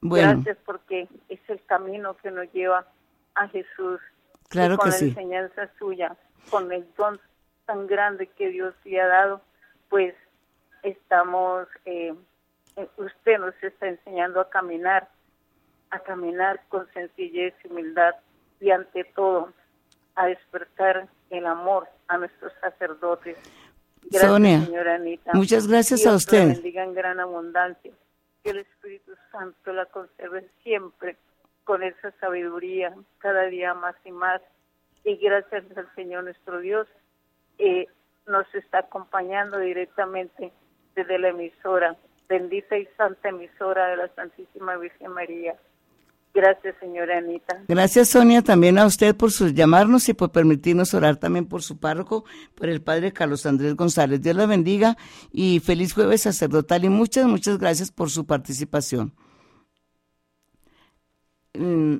[0.00, 2.86] Gracias porque es el camino que nos lleva
[3.34, 4.00] a Jesús.
[4.48, 6.16] Claro con la enseñanza suya,
[6.50, 7.20] con el don
[7.66, 9.42] tan grande que Dios le ha dado,
[9.90, 10.14] pues
[10.82, 12.14] estamos, eh,
[12.96, 15.08] usted nos está enseñando a caminar,
[15.90, 18.14] a caminar con sencillez y humildad
[18.60, 19.52] y ante todo
[20.14, 23.36] a despertar el amor a nuestros sacerdotes.
[24.02, 25.32] Gracias, Sonia, señora Anita.
[25.34, 26.54] muchas gracias a usted.
[26.54, 27.92] Bendiga en gran abundancia.
[28.42, 31.16] Que el Espíritu Santo la conserve siempre
[31.64, 34.40] con esa sabiduría, cada día más y más.
[35.04, 36.88] Y gracias al Señor nuestro Dios,
[37.58, 37.86] eh,
[38.26, 40.52] nos está acompañando directamente
[40.94, 41.96] desde la emisora,
[42.28, 45.56] bendita y santa emisora de la Santísima Virgen María.
[46.34, 47.62] Gracias, señora Anita.
[47.68, 51.80] Gracias, Sonia, también a usted por sus llamarnos y por permitirnos orar también por su
[51.80, 54.22] párroco, por el padre Carlos Andrés González.
[54.22, 54.96] Dios la bendiga
[55.32, 59.12] y feliz jueves sacerdotal y muchas, muchas gracias por su participación.
[61.54, 61.96] Mm,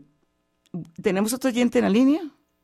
[1.02, 2.20] ¿Tenemos otro oyente en la línea?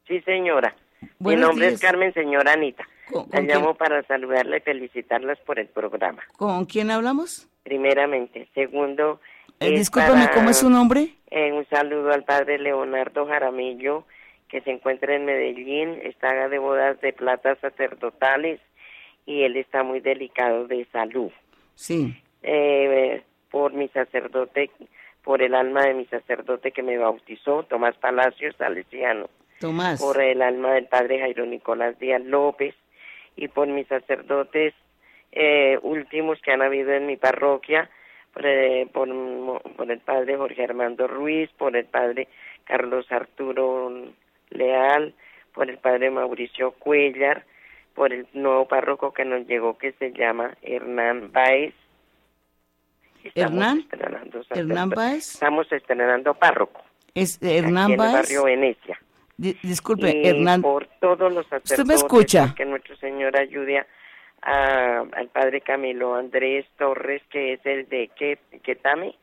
[0.07, 0.77] Sí, señora.
[1.19, 2.85] Mi nombre es Carmen, señora Anita.
[3.33, 6.23] La llamo para saludarla y felicitarlas por el programa.
[6.37, 7.49] ¿Con quién hablamos?
[7.63, 8.49] Primeramente.
[8.55, 9.21] Segundo,
[9.61, 11.15] eh, discúlpame, ¿cómo es su nombre?
[11.75, 14.05] Saludo al padre Leonardo Jaramillo,
[14.49, 18.61] que se encuentra en Medellín, está de bodas de plata sacerdotales
[19.27, 21.33] y él está muy delicado de salud.
[21.75, 22.15] Sí.
[22.45, 24.71] Eh, por mi sacerdote,
[25.25, 29.29] por el alma de mi sacerdote que me bautizó, Tomás Palacios Salesiano.
[29.59, 30.01] Tomás.
[30.01, 32.77] Por el alma del padre Jairo Nicolás Díaz López
[33.35, 34.75] y por mis sacerdotes
[35.33, 37.91] eh, últimos que han habido en mi parroquia,
[38.35, 39.09] por, eh, por,
[39.91, 42.29] el padre Jorge Armando Ruiz, por el padre
[42.65, 43.93] Carlos Arturo
[44.51, 45.15] Leal,
[45.55, 47.45] por el padre Mauricio Cuellar,
[47.95, 51.75] por el nuevo párroco que nos llegó que se llama Hernán Baez.
[53.35, 53.87] Hernán,
[54.51, 55.35] Hernán Baez.
[55.35, 56.83] Estamos estrenando párroco.
[57.15, 58.11] Es Hernán en Baez.
[58.11, 58.99] el barrio Venecia.
[59.37, 60.61] disculpe, Hernán.
[60.61, 61.71] Por todos los sacerdotes.
[61.71, 62.55] ¿Usted me escucha?
[62.57, 63.87] Que nuestro Señor ayude a
[64.45, 68.11] al padre Camilo Andrés Torres, que es el de
[68.63, 69.15] Quetame,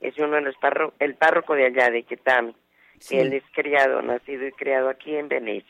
[0.00, 2.54] es uno de los párrocos, el párroco de allá de Quetame,
[3.08, 5.68] que él es criado, nacido y criado aquí en Venecia.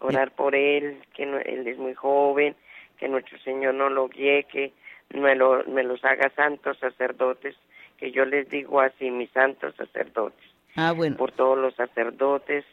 [0.00, 2.54] Orar por él, que él es muy joven,
[2.98, 4.72] que nuestro Señor no lo guíe, que
[5.14, 7.56] me, lo, me los haga santos sacerdotes,
[7.96, 10.44] que yo les digo así, mis santos sacerdotes.
[10.76, 11.16] Ah, bueno.
[11.16, 12.64] Por todos los sacerdotes,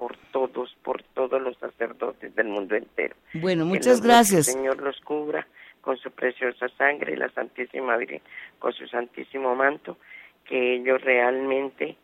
[0.00, 3.14] por todos, por todos los sacerdotes del mundo entero.
[3.34, 4.46] Bueno, muchas gracias.
[4.46, 5.46] Que el Señor los cubra
[5.82, 8.22] con su preciosa sangre y la Santísima Virgen
[8.58, 9.98] con su santísimo manto,
[10.46, 11.96] que ellos realmente,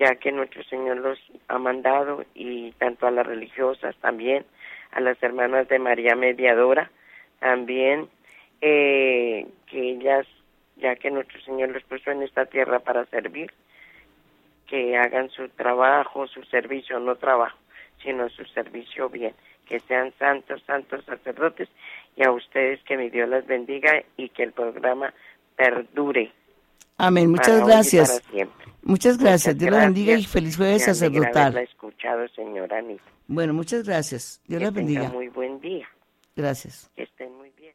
[0.00, 4.46] ya que nuestro Señor los ha mandado, y tanto a las religiosas también,
[4.92, 6.90] a las hermanas de María Mediadora,
[7.38, 8.08] también,
[8.62, 10.26] eh, que ellas,
[10.76, 13.52] ya que nuestro Señor los puso en esta tierra para servir,
[14.68, 17.56] que hagan su trabajo, su servicio, no trabajo,
[18.02, 19.34] sino su servicio bien,
[19.68, 21.68] que sean santos, santos sacerdotes
[22.16, 25.12] y a ustedes que mi Dios les bendiga y que el programa
[25.56, 26.32] perdure.
[26.96, 28.22] Amén, muchas gracias.
[28.82, 31.56] Muchas gracias, Dios la bendiga y feliz jueves sacerdotal.
[31.58, 32.82] escuchado, señora
[33.26, 34.40] Bueno, muchas gracias.
[34.46, 35.08] Dios la bendiga.
[35.08, 35.88] muy buen día.
[36.36, 36.90] Gracias.
[36.94, 37.74] Que estén muy bien.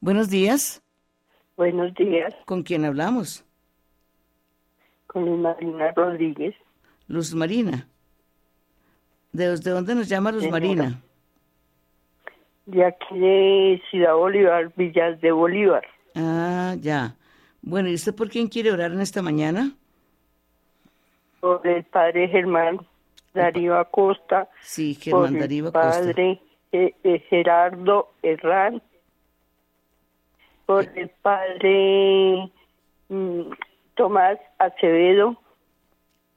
[0.00, 0.82] Buenos días.
[1.56, 2.34] Buenos días.
[2.44, 3.44] ¿Con quién hablamos?
[5.08, 6.54] Con Luz Marina Rodríguez.
[7.08, 7.88] Luz Marina.
[9.32, 11.00] ¿De, dónde nos llama Luz Marina?
[12.66, 15.84] De aquí de Ciudad Bolívar, Villas de Bolívar.
[16.14, 17.16] Ah, ya.
[17.62, 19.72] Bueno, ¿y usted por quién quiere orar en esta mañana?
[21.40, 22.80] Por el padre Germán
[23.32, 24.48] Darío Acosta.
[24.60, 25.90] Sí, Germán por Darío Acosta.
[25.90, 26.40] padre
[26.72, 28.82] eh, eh, Gerardo Herrán.
[30.66, 32.50] Por el padre
[33.08, 33.40] mm,
[33.98, 35.36] Tomás Acevedo.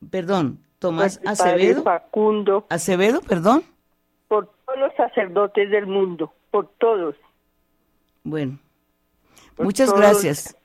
[0.10, 1.84] Perdón, Tomás Acevedo.
[1.84, 2.66] Facundo.
[2.70, 3.64] Acevedo, perdón.
[4.28, 7.16] Por todos los sacerdotes del mundo, por todos.
[8.24, 8.58] Bueno,
[9.60, 10.58] muchas gracias.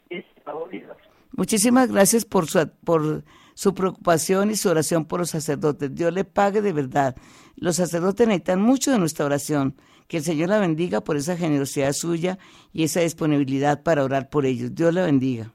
[1.33, 5.95] Muchísimas gracias por su, por su preocupación y su oración por los sacerdotes.
[5.95, 7.15] Dios le pague de verdad.
[7.57, 9.77] Los sacerdotes necesitan mucho de nuestra oración.
[10.09, 12.39] Que el Señor la bendiga por esa generosidad suya
[12.73, 14.75] y esa disponibilidad para orar por ellos.
[14.75, 15.53] Dios la bendiga.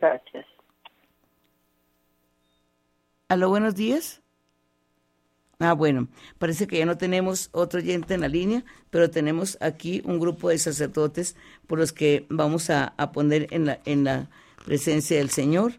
[0.00, 0.46] Gracias.
[3.28, 4.22] Aló, buenos días.
[5.58, 6.06] Ah, bueno,
[6.38, 10.50] parece que ya no tenemos otro oyente en la línea, pero tenemos aquí un grupo
[10.50, 11.34] de sacerdotes
[11.66, 14.30] por los que vamos a, poner en la, en la
[14.64, 15.72] presencia del Señor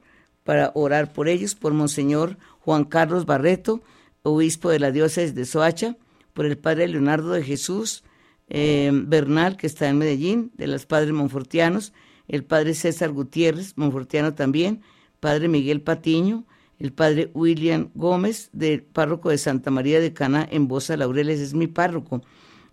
[0.44, 3.82] para orar por ellos, por Monseñor Juan Carlos Barreto,
[4.22, 5.96] obispo de la diócesis de Soacha,
[6.34, 8.04] por el Padre Leonardo de Jesús
[8.50, 11.94] eh, Bernal, que está en Medellín, de los Padres Monfortianos,
[12.30, 14.82] el Padre César Gutiérrez, Monfortiano también,
[15.20, 16.46] Padre Miguel Patiño,
[16.80, 21.54] el padre William Gómez, del párroco de Santa María de Cana en Bosa Laureles, es
[21.54, 22.24] mi párroco,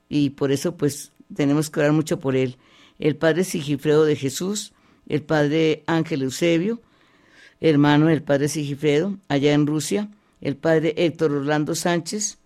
[0.09, 2.57] y por eso pues tenemos que orar mucho por él.
[3.01, 4.73] El padre Sigifredo de Jesús,
[5.09, 6.81] el padre Ángel Eusebio,
[7.61, 10.09] hermano del padre Sigifredo, allá en Rusia,
[10.41, 12.39] el padre Héctor Orlando Sánchez,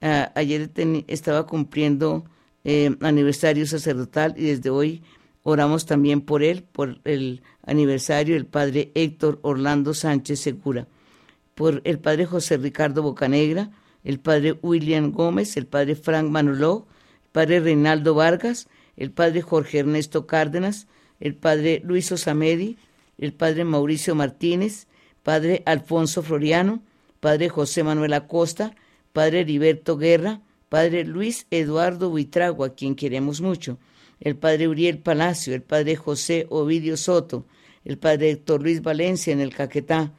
[0.00, 0.70] ayer
[1.08, 2.24] estaba cumpliendo
[2.64, 5.02] eh, aniversario sacerdotal y desde hoy
[5.42, 10.86] oramos también por él, por el aniversario del padre Héctor Orlando Sánchez Segura
[11.54, 13.70] por el padre José Ricardo Bocanegra,
[14.04, 16.86] el padre William Gómez, el padre Frank Manoló,
[17.24, 20.86] el padre Reinaldo Vargas, el padre Jorge Ernesto Cárdenas,
[21.20, 22.78] el padre Luis Osamedi,
[23.18, 24.86] el padre Mauricio Martínez,
[25.22, 26.82] padre Alfonso Floriano,
[27.20, 28.74] padre José Manuel Acosta,
[29.12, 33.78] padre Heriberto Guerra, padre Luis Eduardo Buitrago, a quien queremos mucho,
[34.22, 37.44] el padre Uriel Palacio, el padre José Ovidio Soto,
[37.84, 40.12] el padre Héctor Luis Valencia en el Caquetá,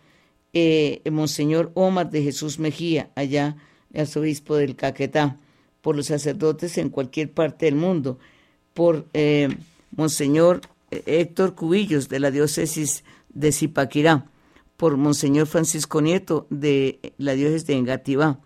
[0.54, 3.56] eh, Monseñor Omar de Jesús Mejía, allá
[3.96, 5.38] arzobispo del Caquetá,
[5.82, 8.20] por los sacerdotes en cualquier parte del mundo,
[8.74, 9.50] por eh,
[9.92, 10.62] Monseñor
[10.92, 14.26] Héctor Cubillos de la diócesis de Zipaquirá,
[14.78, 18.39] por Monseñor Francisco Nieto de la diócesis de Engativá,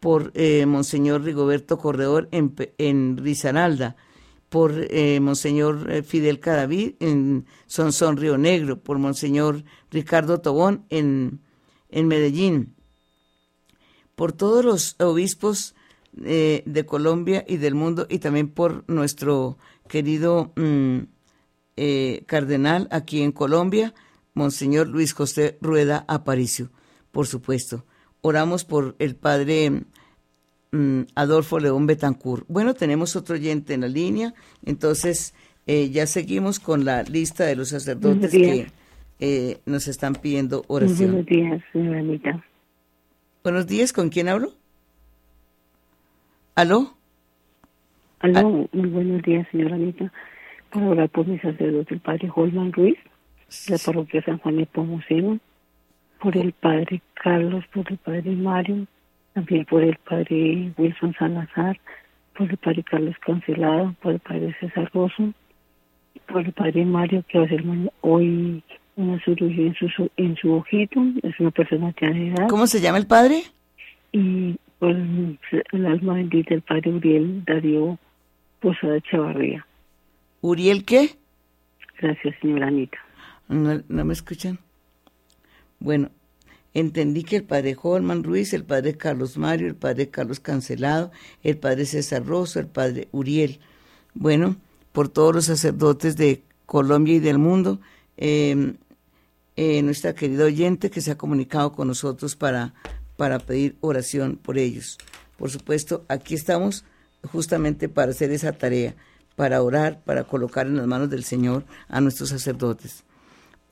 [0.00, 3.96] por eh, Monseñor Rigoberto Corredor en, en Risaralda,
[4.56, 11.42] por eh, Monseñor Fidel Cadavid en Sonsón Río Negro, por Monseñor Ricardo Tobón en
[11.90, 12.74] en Medellín,
[14.14, 15.74] por todos los obispos
[16.24, 21.00] eh, de Colombia y del mundo y también por nuestro querido mm,
[21.76, 23.94] eh, cardenal aquí en Colombia,
[24.32, 26.70] Monseñor Luis José Rueda Aparicio,
[27.12, 27.84] por supuesto.
[28.22, 29.84] Oramos por el padre
[31.14, 32.44] Adolfo León Betancourt.
[32.48, 34.34] Bueno, tenemos otro oyente en la línea,
[34.64, 35.34] entonces
[35.66, 38.66] eh, ya seguimos con la lista de los sacerdotes que
[39.18, 41.12] eh, nos están pidiendo oración.
[41.12, 42.44] buenos días, señora Anita.
[43.42, 44.52] Buenos días, ¿con quién hablo?
[46.54, 46.94] ¿Aló?
[48.20, 50.12] Aló, muy buenos días, señora Anita.
[50.70, 52.98] Para orar por mi sacerdote, el padre Holman Ruiz,
[53.66, 55.38] de la parroquia San Juan de Pomoceno,
[56.20, 58.86] por el padre Carlos, por el padre Mario,
[59.36, 61.78] también por el padre Wilson Salazar,
[62.34, 65.34] por el padre Carlos Cancelado, por el padre César Rosso,
[66.26, 67.62] por el padre Mario, que va a ser
[68.00, 68.64] hoy
[68.96, 72.48] una cirugía en su, en su ojito, es una persona que de edad.
[72.48, 73.42] ¿Cómo se llama el padre?
[74.10, 74.96] Y pues
[75.72, 77.98] el alma bendita del padre Uriel Darío
[78.60, 79.66] Posada Chavarría.
[80.40, 81.10] ¿Uriel qué?
[82.00, 82.96] Gracias, señora Anita.
[83.48, 84.58] No, no me escuchan.
[85.78, 86.08] Bueno,
[86.78, 91.10] entendí que el padre Holman Ruiz, el padre Carlos Mario, el padre Carlos Cancelado,
[91.42, 93.60] el padre César Rosso, el padre Uriel.
[94.12, 94.56] Bueno,
[94.92, 97.80] por todos los sacerdotes de Colombia y del mundo,
[98.18, 98.74] eh,
[99.56, 102.74] eh, nuestra querida oyente que se ha comunicado con nosotros para,
[103.16, 104.98] para pedir oración por ellos.
[105.38, 106.84] Por supuesto, aquí estamos
[107.32, 108.94] justamente para hacer esa tarea,
[109.34, 113.05] para orar, para colocar en las manos del Señor a nuestros sacerdotes.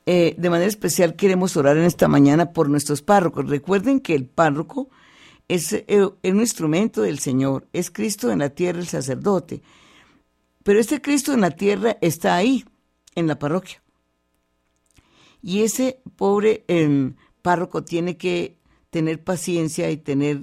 [0.05, 3.49] Eh, de manera especial queremos orar en esta mañana por nuestros párrocos.
[3.49, 4.89] Recuerden que el párroco
[5.47, 9.61] es, eh, es un instrumento del Señor, es Cristo en la tierra el sacerdote.
[10.63, 12.65] Pero este Cristo en la tierra está ahí,
[13.15, 13.81] en la parroquia.
[15.41, 18.57] Y ese pobre em, párroco tiene que
[18.89, 20.39] tener paciencia y tener,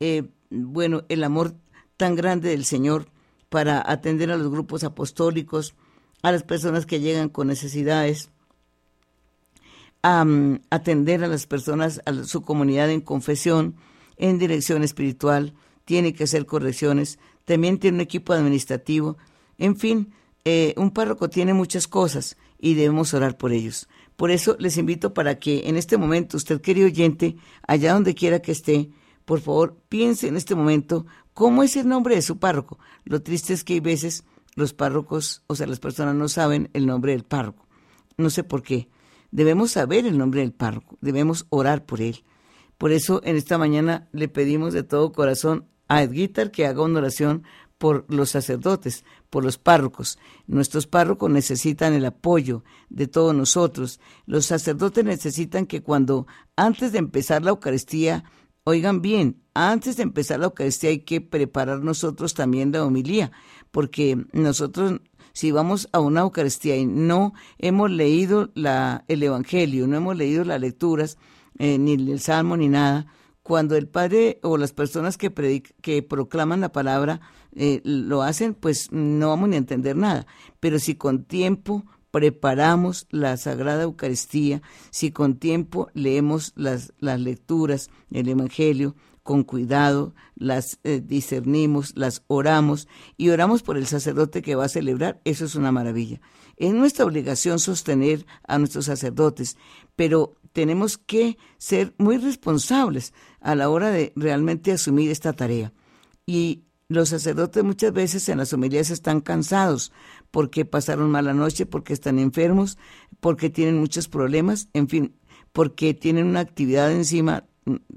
[0.00, 1.54] eh, bueno, el amor
[1.98, 3.10] tan grande del Señor
[3.50, 5.74] para atender a los grupos apostólicos,
[6.22, 8.30] a las personas que llegan con necesidades,
[10.70, 13.76] atender a las personas, a su comunidad en confesión,
[14.16, 15.54] en dirección espiritual,
[15.84, 19.16] tiene que hacer correcciones, también tiene un equipo administrativo,
[19.58, 20.12] en fin,
[20.44, 23.88] eh, un párroco tiene muchas cosas y debemos orar por ellos.
[24.16, 27.36] Por eso les invito para que en este momento, usted querido oyente,
[27.66, 28.90] allá donde quiera que esté,
[29.24, 32.78] por favor, piense en este momento cómo es el nombre de su párroco.
[33.04, 36.86] Lo triste es que hay veces los párrocos, o sea, las personas no saben el
[36.86, 37.66] nombre del párroco.
[38.16, 38.88] No sé por qué.
[39.30, 42.24] Debemos saber el nombre del párroco, debemos orar por él.
[42.78, 47.00] Por eso en esta mañana le pedimos de todo corazón a Edguitar que haga una
[47.00, 47.42] oración
[47.78, 50.18] por los sacerdotes, por los párrocos.
[50.46, 54.00] Nuestros párrocos necesitan el apoyo de todos nosotros.
[54.26, 56.26] Los sacerdotes necesitan que cuando
[56.56, 58.24] antes de empezar la Eucaristía,
[58.64, 63.30] oigan bien, antes de empezar la Eucaristía hay que preparar nosotros también la homilía,
[63.70, 65.00] porque nosotros
[65.32, 70.44] si vamos a una Eucaristía y no hemos leído la, el Evangelio, no hemos leído
[70.44, 71.18] las lecturas,
[71.58, 73.06] eh, ni el Salmo, ni nada,
[73.42, 75.32] cuando el Padre o las personas que,
[75.80, 77.20] que proclaman la palabra
[77.56, 80.26] eh, lo hacen, pues no vamos ni a entender nada.
[80.60, 87.90] Pero si con tiempo preparamos la Sagrada Eucaristía, si con tiempo leemos las, las lecturas,
[88.10, 88.94] el Evangelio,
[89.28, 94.70] con cuidado, las eh, discernimos, las oramos y oramos por el sacerdote que va a
[94.70, 96.22] celebrar, eso es una maravilla.
[96.56, 99.58] Es nuestra obligación sostener a nuestros sacerdotes,
[99.96, 103.12] pero tenemos que ser muy responsables
[103.42, 105.74] a la hora de realmente asumir esta tarea.
[106.24, 109.92] Y los sacerdotes muchas veces en las homilías están cansados
[110.30, 112.78] porque pasaron mala noche, porque están enfermos,
[113.20, 115.16] porque tienen muchos problemas, en fin,
[115.52, 117.44] porque tienen una actividad encima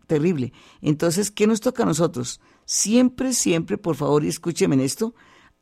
[0.08, 0.54] terrible.
[0.82, 2.40] Entonces, ¿qué nos toca a nosotros?
[2.66, 5.14] Siempre, siempre, por favor, y escúcheme en esto,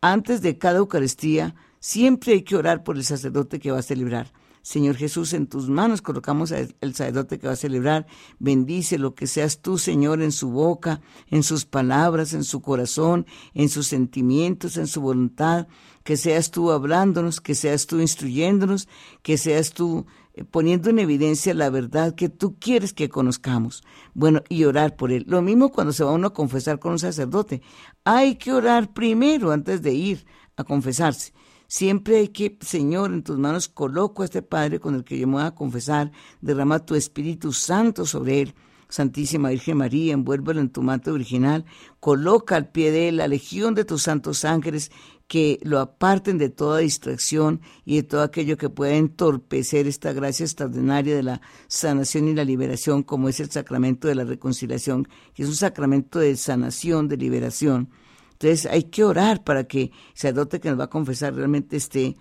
[0.02, 4.32] antes de cada Eucaristía, siempre hay que orar por el sacerdote que va a celebrar.
[4.62, 8.06] Señor Jesús, en tus manos colocamos al sacerdote que va a celebrar.
[8.40, 13.26] Bendice lo que seas tú, Señor, en su boca, en sus palabras, en su corazón,
[13.54, 15.68] en sus sentimientos, en su voluntad.
[16.10, 18.88] Que seas tú hablándonos, que seas tú instruyéndonos,
[19.22, 23.84] que seas tú eh, poniendo en evidencia la verdad que tú quieres que conozcamos.
[24.16, 25.24] Bueno, y orar por él.
[25.28, 27.62] Lo mismo cuando se va uno a confesar con un sacerdote.
[28.06, 31.32] Hay que orar primero antes de ir a confesarse.
[31.68, 35.28] Siempre hay que, Señor, en tus manos coloco a este Padre con el que yo
[35.28, 38.56] me voy a confesar, derrama tu Espíritu Santo sobre él.
[38.90, 41.66] Santísima Virgen María, envuélvelo en tu manto virginal,
[42.00, 44.92] coloca al pie de él la legión de tus santos ángeles
[45.30, 50.44] que lo aparten de toda distracción y de todo aquello que pueda entorpecer esta gracia
[50.44, 55.44] extraordinaria de la sanación y la liberación, como es el sacramento de la reconciliación, que
[55.44, 57.92] es un sacramento de sanación, de liberación.
[58.32, 62.18] Entonces hay que orar para que el sacerdote que nos va a confesar realmente esté,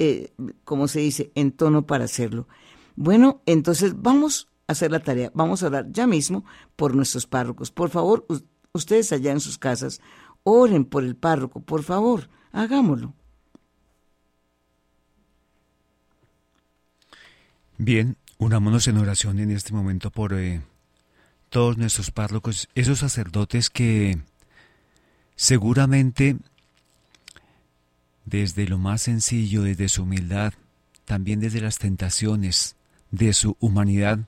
[0.00, 0.32] eh,
[0.64, 2.48] como se dice, en tono para hacerlo.
[2.96, 5.30] Bueno, entonces vamos a hacer la tarea.
[5.32, 6.44] Vamos a orar ya mismo
[6.74, 7.70] por nuestros párrocos.
[7.70, 8.26] Por favor,
[8.72, 10.00] ustedes allá en sus casas,
[10.42, 11.60] oren por el párroco.
[11.60, 13.14] Por favor, hagámoslo.
[17.76, 20.62] Bien, unámonos en oración en este momento por eh,
[21.48, 24.18] todos nuestros párrocos, esos sacerdotes que
[25.38, 26.36] Seguramente,
[28.24, 30.52] desde lo más sencillo, desde su humildad,
[31.04, 32.74] también desde las tentaciones
[33.12, 34.18] de su humanidad,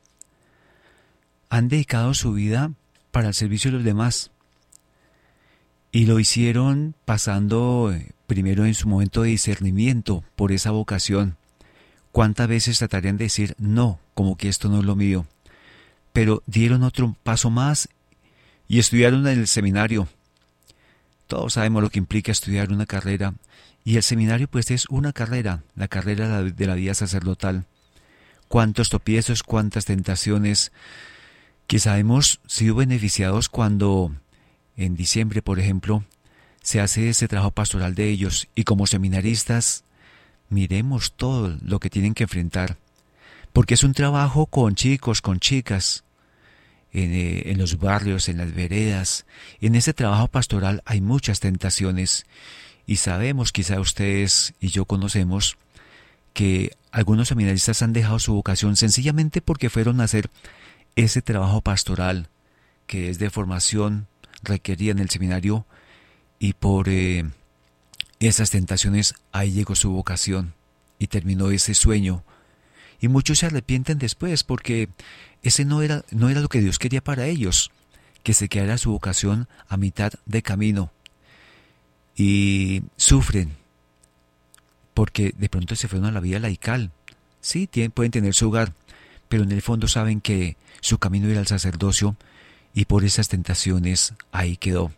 [1.48, 2.70] han dedicado su vida
[3.10, 4.30] para el servicio de los demás.
[5.92, 11.36] Y lo hicieron pasando eh, primero en su momento de discernimiento por esa vocación.
[12.12, 15.26] ¿Cuántas veces tratarían de decir no, como que esto no es lo mío?
[16.12, 17.88] Pero dieron otro paso más
[18.68, 20.08] y estudiaron en el seminario
[21.30, 23.34] todos sabemos lo que implica estudiar una carrera
[23.84, 27.66] y el seminario pues es una carrera, la carrera de la vida sacerdotal.
[28.48, 30.72] Cuántos tropiezos, cuántas tentaciones.
[31.68, 34.12] Quizá hemos sido beneficiados cuando
[34.80, 36.04] en diciembre, por ejemplo,
[36.62, 39.84] se hace ese trabajo pastoral de ellos y como seminaristas
[40.48, 42.76] miremos todo lo que tienen que enfrentar,
[43.52, 46.04] porque es un trabajo con chicos, con chicas,
[46.92, 49.26] eh, en, los barrios, en las veredas.
[49.60, 52.26] En ese trabajo pastoral hay muchas tentaciones
[52.86, 55.56] y sabemos, quizá ustedes y yo conocemos,
[56.32, 60.30] que algunos seminaristas han dejado su vocación sencillamente porque fueron a hacer
[60.96, 62.28] ese trabajo pastoral
[62.86, 64.08] que es de formación
[64.42, 65.66] requerida en el seminario
[66.38, 67.24] y por eh,
[68.18, 70.54] esas tentaciones ahí llegó su vocación
[70.98, 72.24] y terminó ese sueño.
[73.00, 74.88] Y muchos se arrepienten después porque
[75.42, 77.70] ese no era, no era lo que Dios quería para ellos,
[78.22, 80.92] que se quedara su vocación a mitad de camino.
[82.14, 83.56] Y sufren,
[84.92, 86.90] porque de pronto se fueron a la vida laical.
[87.40, 88.74] Sí, tienen, pueden tener su hogar,
[89.30, 92.16] pero en el fondo saben que su camino era al sacerdocio
[92.74, 94.92] y por esas tentaciones ahí quedó.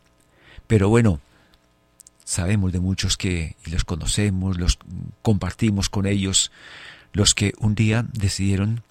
[0.67, 1.21] Pero bueno,
[2.25, 4.79] sabemos de muchos que los conocemos, los
[5.23, 6.53] compartimos con ellos,
[7.13, 8.83] los que un día decidieron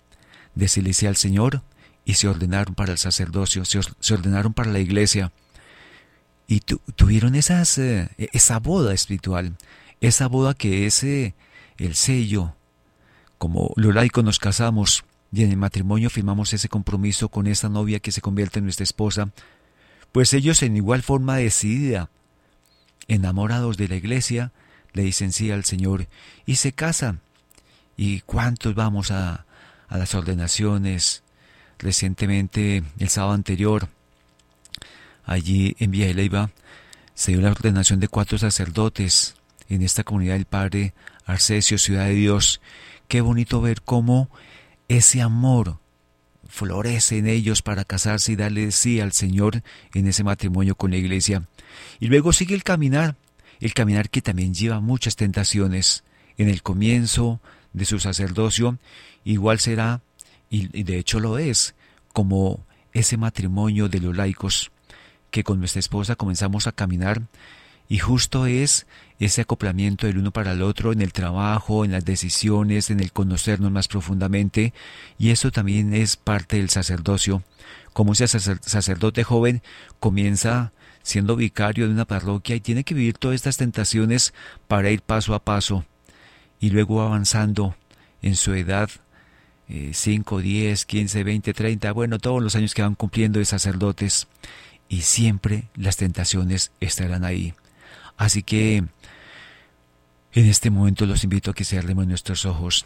[0.55, 1.61] decirle al Señor
[2.05, 5.31] y se ordenaron para el sacerdocio, se, ordenaron para la iglesia
[6.47, 9.55] y tuvieron esas, eh, esa boda espiritual,
[10.01, 11.33] esa boda que es eh,
[11.77, 12.55] el sello
[13.41, 17.99] como los laicos nos casamos y en el matrimonio firmamos ese compromiso con esa novia
[17.99, 19.29] que se convierte en nuestra esposa,
[20.11, 22.09] pues ellos en igual forma decidida,
[23.07, 24.51] enamorados de la iglesia,
[24.93, 26.07] le dicen sí al Señor
[26.45, 27.21] y se casan.
[27.95, 29.45] ¿Y cuántos vamos a,
[29.87, 31.23] a las ordenaciones?
[31.79, 33.87] Recientemente, el sábado anterior,
[35.25, 36.51] allí en Villa de Leiva,
[37.13, 39.35] se dio la ordenación de cuatro sacerdotes
[39.69, 40.93] en esta comunidad del Padre
[41.25, 42.59] Arcesio, Ciudad de Dios.
[43.07, 44.29] Qué bonito ver cómo
[44.97, 45.79] ese amor
[46.47, 49.63] florece en ellos para casarse y darle sí al Señor
[49.93, 51.47] en ese matrimonio con la iglesia.
[52.01, 53.15] Y luego sigue el caminar,
[53.61, 56.03] el caminar que también lleva muchas tentaciones.
[56.37, 57.39] En el comienzo
[57.71, 58.79] de su sacerdocio,
[59.23, 60.01] igual será,
[60.49, 61.73] y de hecho lo es,
[62.11, 64.71] como ese matrimonio de los laicos,
[65.29, 67.21] que con nuestra esposa comenzamos a caminar
[67.91, 68.87] y justo es
[69.25, 73.11] ese acoplamiento del uno para el otro en el trabajo, en las decisiones, en el
[73.11, 74.73] conocernos más profundamente,
[75.19, 77.43] y eso también es parte del sacerdocio.
[77.93, 79.61] Como ese sacerdote joven
[79.99, 84.33] comienza siendo vicario de una parroquia y tiene que vivir todas estas tentaciones
[84.67, 85.85] para ir paso a paso,
[86.59, 87.75] y luego avanzando
[88.23, 88.89] en su edad,
[89.67, 94.27] 5, 10, 15, 20, 30, bueno, todos los años que van cumpliendo de sacerdotes,
[94.89, 97.53] y siempre las tentaciones estarán ahí.
[98.21, 102.85] Así que en este momento los invito a que cerremos nuestros ojos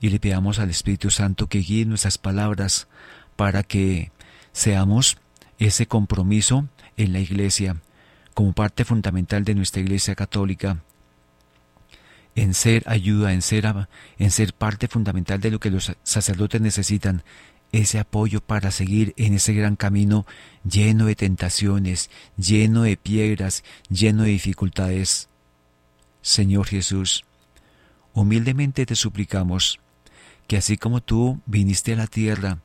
[0.00, 2.86] y le pidamos al Espíritu Santo que guíe nuestras palabras
[3.34, 4.12] para que
[4.52, 5.18] seamos
[5.58, 7.78] ese compromiso en la Iglesia
[8.32, 10.84] como parte fundamental de nuestra Iglesia católica
[12.36, 13.66] en ser ayuda, en ser,
[14.20, 17.24] en ser parte fundamental de lo que los sacerdotes necesitan,
[17.72, 20.26] ese apoyo para seguir en ese gran camino
[20.68, 25.28] lleno de tentaciones, lleno de piedras, lleno de dificultades.
[26.22, 27.24] Señor Jesús,
[28.12, 29.80] humildemente te suplicamos
[30.46, 32.58] que así como tú viniste a la tierra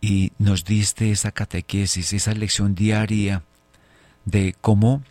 [0.00, 3.42] y nos diste esa catequesis, esa lección diaria
[4.24, 5.02] de cómo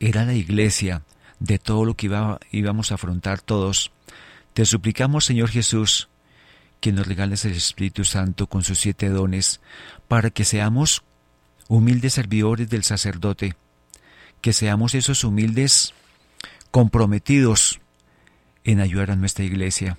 [0.00, 1.02] era la iglesia,
[1.38, 3.92] de todo lo que iba, íbamos a afrontar todos,
[4.52, 6.08] te suplicamos, Señor Jesús,
[6.80, 9.60] que nos regales el Espíritu Santo con sus siete dones,
[10.06, 11.02] para que seamos
[11.68, 13.56] humildes servidores del sacerdote,
[14.40, 15.94] que seamos esos humildes
[16.70, 17.80] comprometidos
[18.64, 19.98] en ayudar a nuestra iglesia,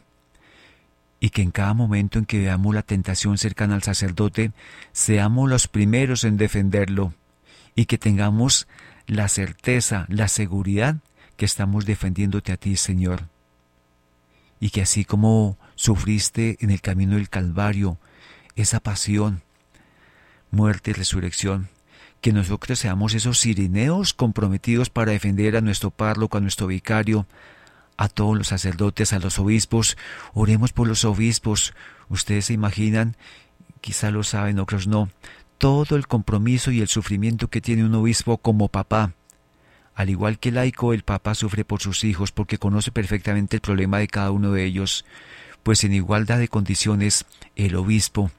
[1.20, 4.52] y que en cada momento en que veamos la tentación cercana al sacerdote,
[4.94, 7.14] seamos los primeros en defenderlo,
[7.76, 8.68] y que tengamos
[9.08, 10.98] la certeza, la seguridad
[11.36, 13.28] que estamos defendiéndote a ti, Señor.
[14.60, 17.98] Y que así como sufriste en el camino del Calvario
[18.58, 19.44] esa pasión,
[20.52, 21.70] muerte y resurrección,
[22.20, 27.28] que nosotros seamos esos sirineos comprometidos para defender a nuestro párroco, a nuestro vicario,
[27.96, 29.96] a todos los sacerdotes, a los obispos.
[30.34, 31.74] Oremos por los obispos.
[32.10, 33.16] Ustedes se imaginan,
[33.80, 35.10] quizá lo saben, otros no,
[35.60, 39.14] todo el compromiso y el sufrimiento que tiene un obispo como papá,
[40.00, 43.62] al igual que el laico, el Papa sufre por sus hijos porque conoce perfectamente el
[43.62, 45.04] problema de cada uno de ellos,
[45.64, 48.32] pues en igualdad de condiciones el obispo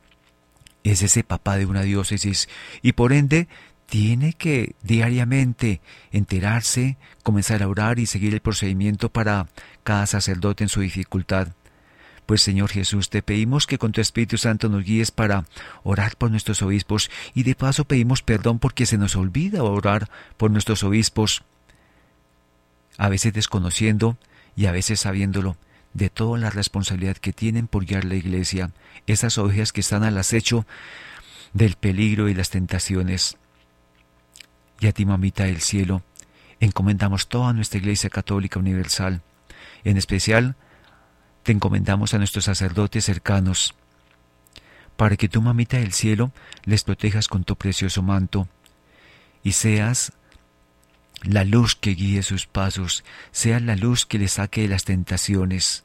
[0.84, 2.48] es ese papá de una diócesis
[2.82, 3.48] y por ende
[3.86, 5.80] tiene que diariamente
[6.12, 9.48] enterarse, comenzar a orar y seguir el procedimiento para
[9.82, 11.48] cada sacerdote en su dificultad.
[12.24, 15.44] Pues Señor Jesús, te pedimos que con tu Espíritu Santo nos guíes para
[15.82, 20.52] orar por nuestros obispos y de paso pedimos perdón porque se nos olvida orar por
[20.52, 21.42] nuestros obispos
[22.96, 24.16] a veces desconociendo
[24.54, 25.56] y a veces sabiéndolo,
[25.92, 28.70] de toda la responsabilidad que tienen por guiar la iglesia,
[29.06, 30.66] esas ovejas que están al acecho
[31.52, 33.36] del peligro y las tentaciones.
[34.80, 36.02] Y a ti, mamita del cielo,
[36.60, 39.22] encomendamos toda nuestra Iglesia Católica Universal.
[39.84, 40.56] En especial,
[41.42, 43.74] te encomendamos a nuestros sacerdotes cercanos,
[44.96, 46.32] para que tú, mamita del cielo,
[46.64, 48.48] les protejas con tu precioso manto,
[49.42, 50.12] y seas
[51.22, 55.84] la luz que guíe sus pasos, sea la luz que le saque de las tentaciones.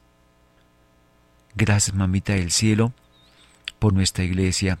[1.54, 2.92] Gracias, mamita del cielo,
[3.78, 4.78] por nuestra iglesia.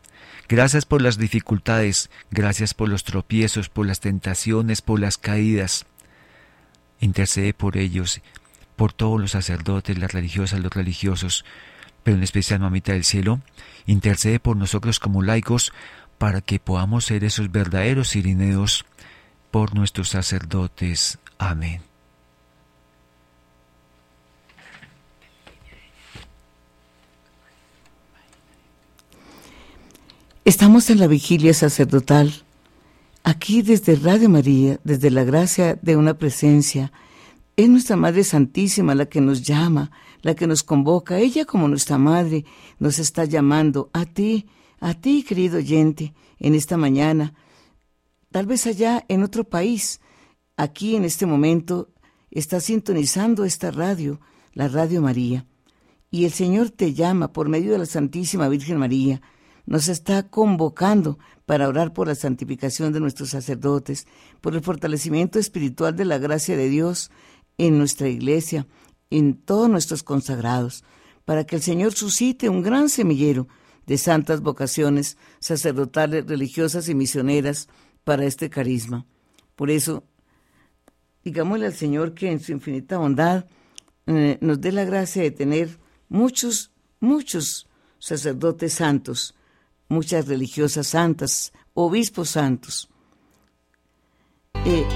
[0.48, 5.86] Gracias por las dificultades, gracias por los tropiezos, por las tentaciones, por las caídas.
[7.00, 8.20] Intercede por ellos,
[8.76, 11.44] por todos los sacerdotes, las religiosas, los religiosos,
[12.02, 13.40] pero en especial, mamita del cielo,
[13.86, 15.72] intercede por nosotros como laicos
[16.18, 18.86] para que podamos ser esos verdaderos sirineos
[19.50, 21.18] por nuestros sacerdotes.
[21.38, 21.82] Amén.
[30.44, 32.32] Estamos en la vigilia sacerdotal,
[33.24, 36.92] aquí desde Radio María, desde la gracia de una presencia
[37.56, 39.90] Es nuestra Madre Santísima la que nos llama,
[40.20, 41.18] la que nos convoca.
[41.18, 42.44] Ella como nuestra Madre
[42.78, 44.46] nos está llamando a ti,
[44.78, 47.32] a ti, querido oyente, en esta mañana.
[48.30, 50.00] Tal vez allá en otro país,
[50.56, 51.90] aquí en este momento,
[52.30, 54.20] está sintonizando esta radio,
[54.52, 55.46] la Radio María.
[56.10, 59.20] Y el Señor te llama por medio de la Santísima Virgen María.
[59.64, 64.06] Nos está convocando para orar por la santificación de nuestros sacerdotes,
[64.40, 67.10] por el fortalecimiento espiritual de la gracia de Dios
[67.58, 68.66] en nuestra iglesia,
[69.10, 70.84] en todos nuestros consagrados,
[71.24, 73.48] para que el Señor suscite un gran semillero
[73.86, 77.68] de santas vocaciones sacerdotales, religiosas y misioneras
[78.06, 79.04] para este carisma.
[79.56, 80.04] Por eso,
[81.24, 83.46] digámosle al Señor que en su infinita bondad
[84.06, 85.76] eh, nos dé la gracia de tener
[86.08, 87.66] muchos, muchos
[87.98, 89.34] sacerdotes santos,
[89.88, 92.88] muchas religiosas santas, obispos santos.
[94.64, 94.86] Eh,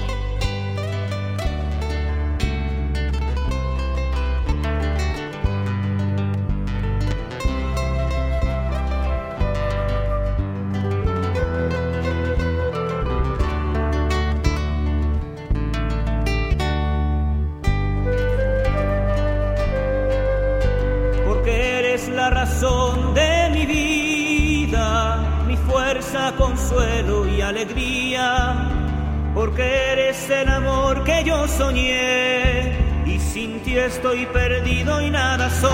[29.41, 32.77] porque eres el amor que yo soñé
[33.07, 35.71] y sin ti estoy perdido y nada soy.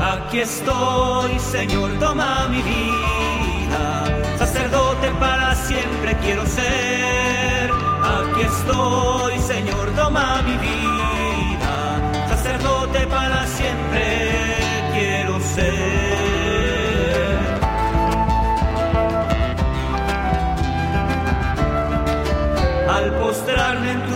[0.00, 7.70] Aquí estoy, Señor, toma mi vida, sacerdote para siempre quiero ser.
[8.16, 11.76] Aquí estoy, Señor, toma mi vida,
[12.28, 13.43] sacerdote para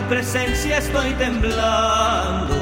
[0.08, 2.56] presencia estoy temblando,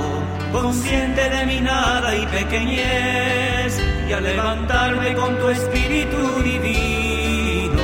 [0.52, 7.82] consciente de mi nada y pequeñez, y al levantarme con tu espíritu divino,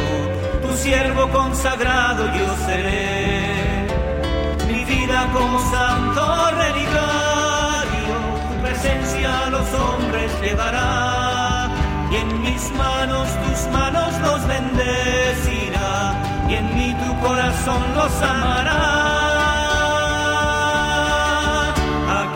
[0.63, 3.87] tu siervo consagrado yo seré.
[4.67, 8.15] Mi vida como santo relicario,
[8.49, 11.71] tu presencia a los hombres llevará,
[12.11, 16.15] y en mis manos tus manos los bendecirá
[16.49, 19.32] y en mí tu corazón los amará.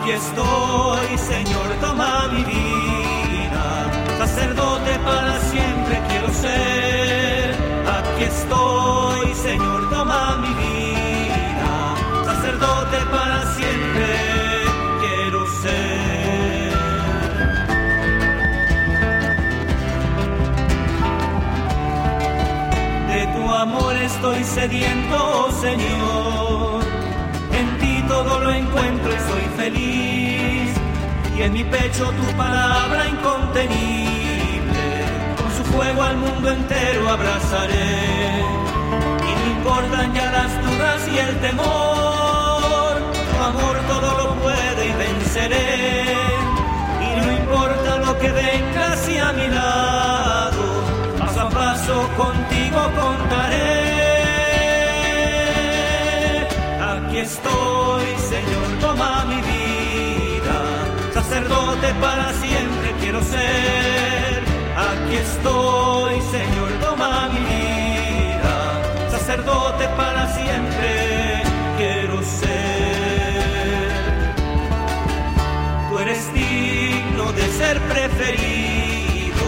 [0.07, 7.53] Aquí estoy, Señor, toma mi vida, sacerdote para siempre quiero ser.
[7.97, 11.93] Aquí estoy, Señor, toma mi vida,
[12.23, 14.07] sacerdote para siempre
[15.01, 16.71] quiero ser.
[23.09, 26.46] De tu amor estoy sediento, Señor.
[28.17, 30.69] Todo lo encuentro y soy feliz.
[31.37, 34.85] Y en mi pecho tu palabra incontenible.
[35.37, 38.41] Con su fuego al mundo entero abrazaré.
[39.29, 42.93] Y no importan ya las dudas y el temor.
[43.29, 46.15] Tu amor todo lo puede y venceré.
[47.07, 50.63] Y no importa lo que venga hacia mi lado.
[51.19, 53.77] Paso a paso contigo contaré.
[56.81, 57.76] Aquí estoy,
[65.37, 68.55] estoy, Señor, toma mi vida.
[69.11, 71.43] Sacerdote para siempre
[71.77, 72.57] quiero ser.
[75.89, 79.45] Tú eres digno de ser preferido,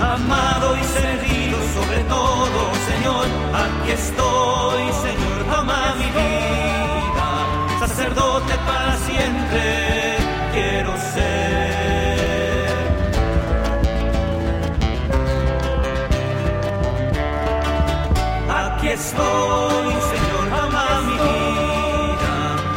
[0.00, 2.58] amado y servido sobre todo,
[2.90, 3.26] Señor.
[3.64, 7.28] Aquí estoy, Señor, toma mi vida,
[7.80, 8.99] sacerdote para siempre
[19.00, 22.34] estoy, Señor, toma mi vida,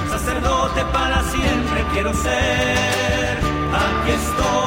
[0.09, 3.38] sacerdote para siempre quiero ser.
[3.84, 4.62] Aquí estoy,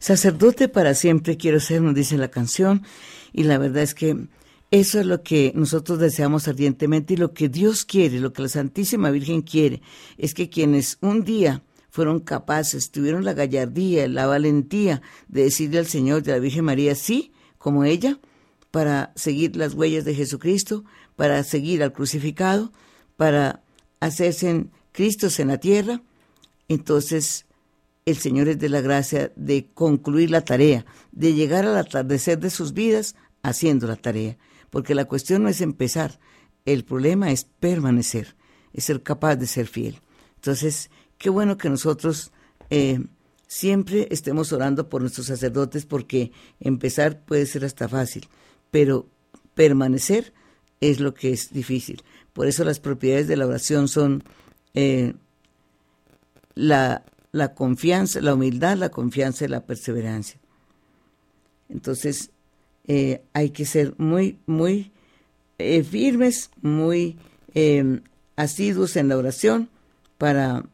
[0.00, 2.82] Sacerdote para siempre quiero ser, nos dice la canción,
[3.34, 4.16] y la verdad es que
[4.70, 8.48] eso es lo que nosotros deseamos ardientemente y lo que Dios quiere, lo que la
[8.48, 9.82] Santísima Virgen quiere,
[10.16, 15.86] es que quienes un día fueron capaces, tuvieron la gallardía, la valentía de decirle al
[15.86, 18.18] Señor de la Virgen María, sí, como ella,
[18.70, 20.84] para seguir las huellas de Jesucristo,
[21.14, 22.72] para seguir al crucificado,
[23.16, 23.62] para
[23.98, 26.00] hacerse en Cristos en la tierra,
[26.68, 27.44] entonces
[28.06, 32.50] el Señor es de la gracia de concluir la tarea, de llegar al atardecer de
[32.50, 34.36] sus vidas haciendo la tarea,
[34.70, 36.18] porque la cuestión no es empezar,
[36.64, 38.36] el problema es permanecer,
[38.72, 40.00] es ser capaz de ser fiel.
[40.36, 42.32] Entonces, qué bueno que nosotros
[42.70, 43.00] eh,
[43.46, 48.28] siempre estemos orando por nuestros sacerdotes, porque empezar puede ser hasta fácil,
[48.70, 49.06] pero
[49.54, 50.32] permanecer
[50.80, 52.02] es lo que es difícil.
[52.32, 54.24] Por eso las propiedades de la oración son
[54.74, 55.14] eh,
[56.54, 60.40] la, la confianza, la humildad, la confianza y la perseverancia.
[61.68, 62.30] Entonces,
[62.86, 64.92] eh, hay que ser muy, muy
[65.58, 67.18] eh, firmes, muy
[68.36, 69.70] asiduos en la oración
[70.18, 70.64] para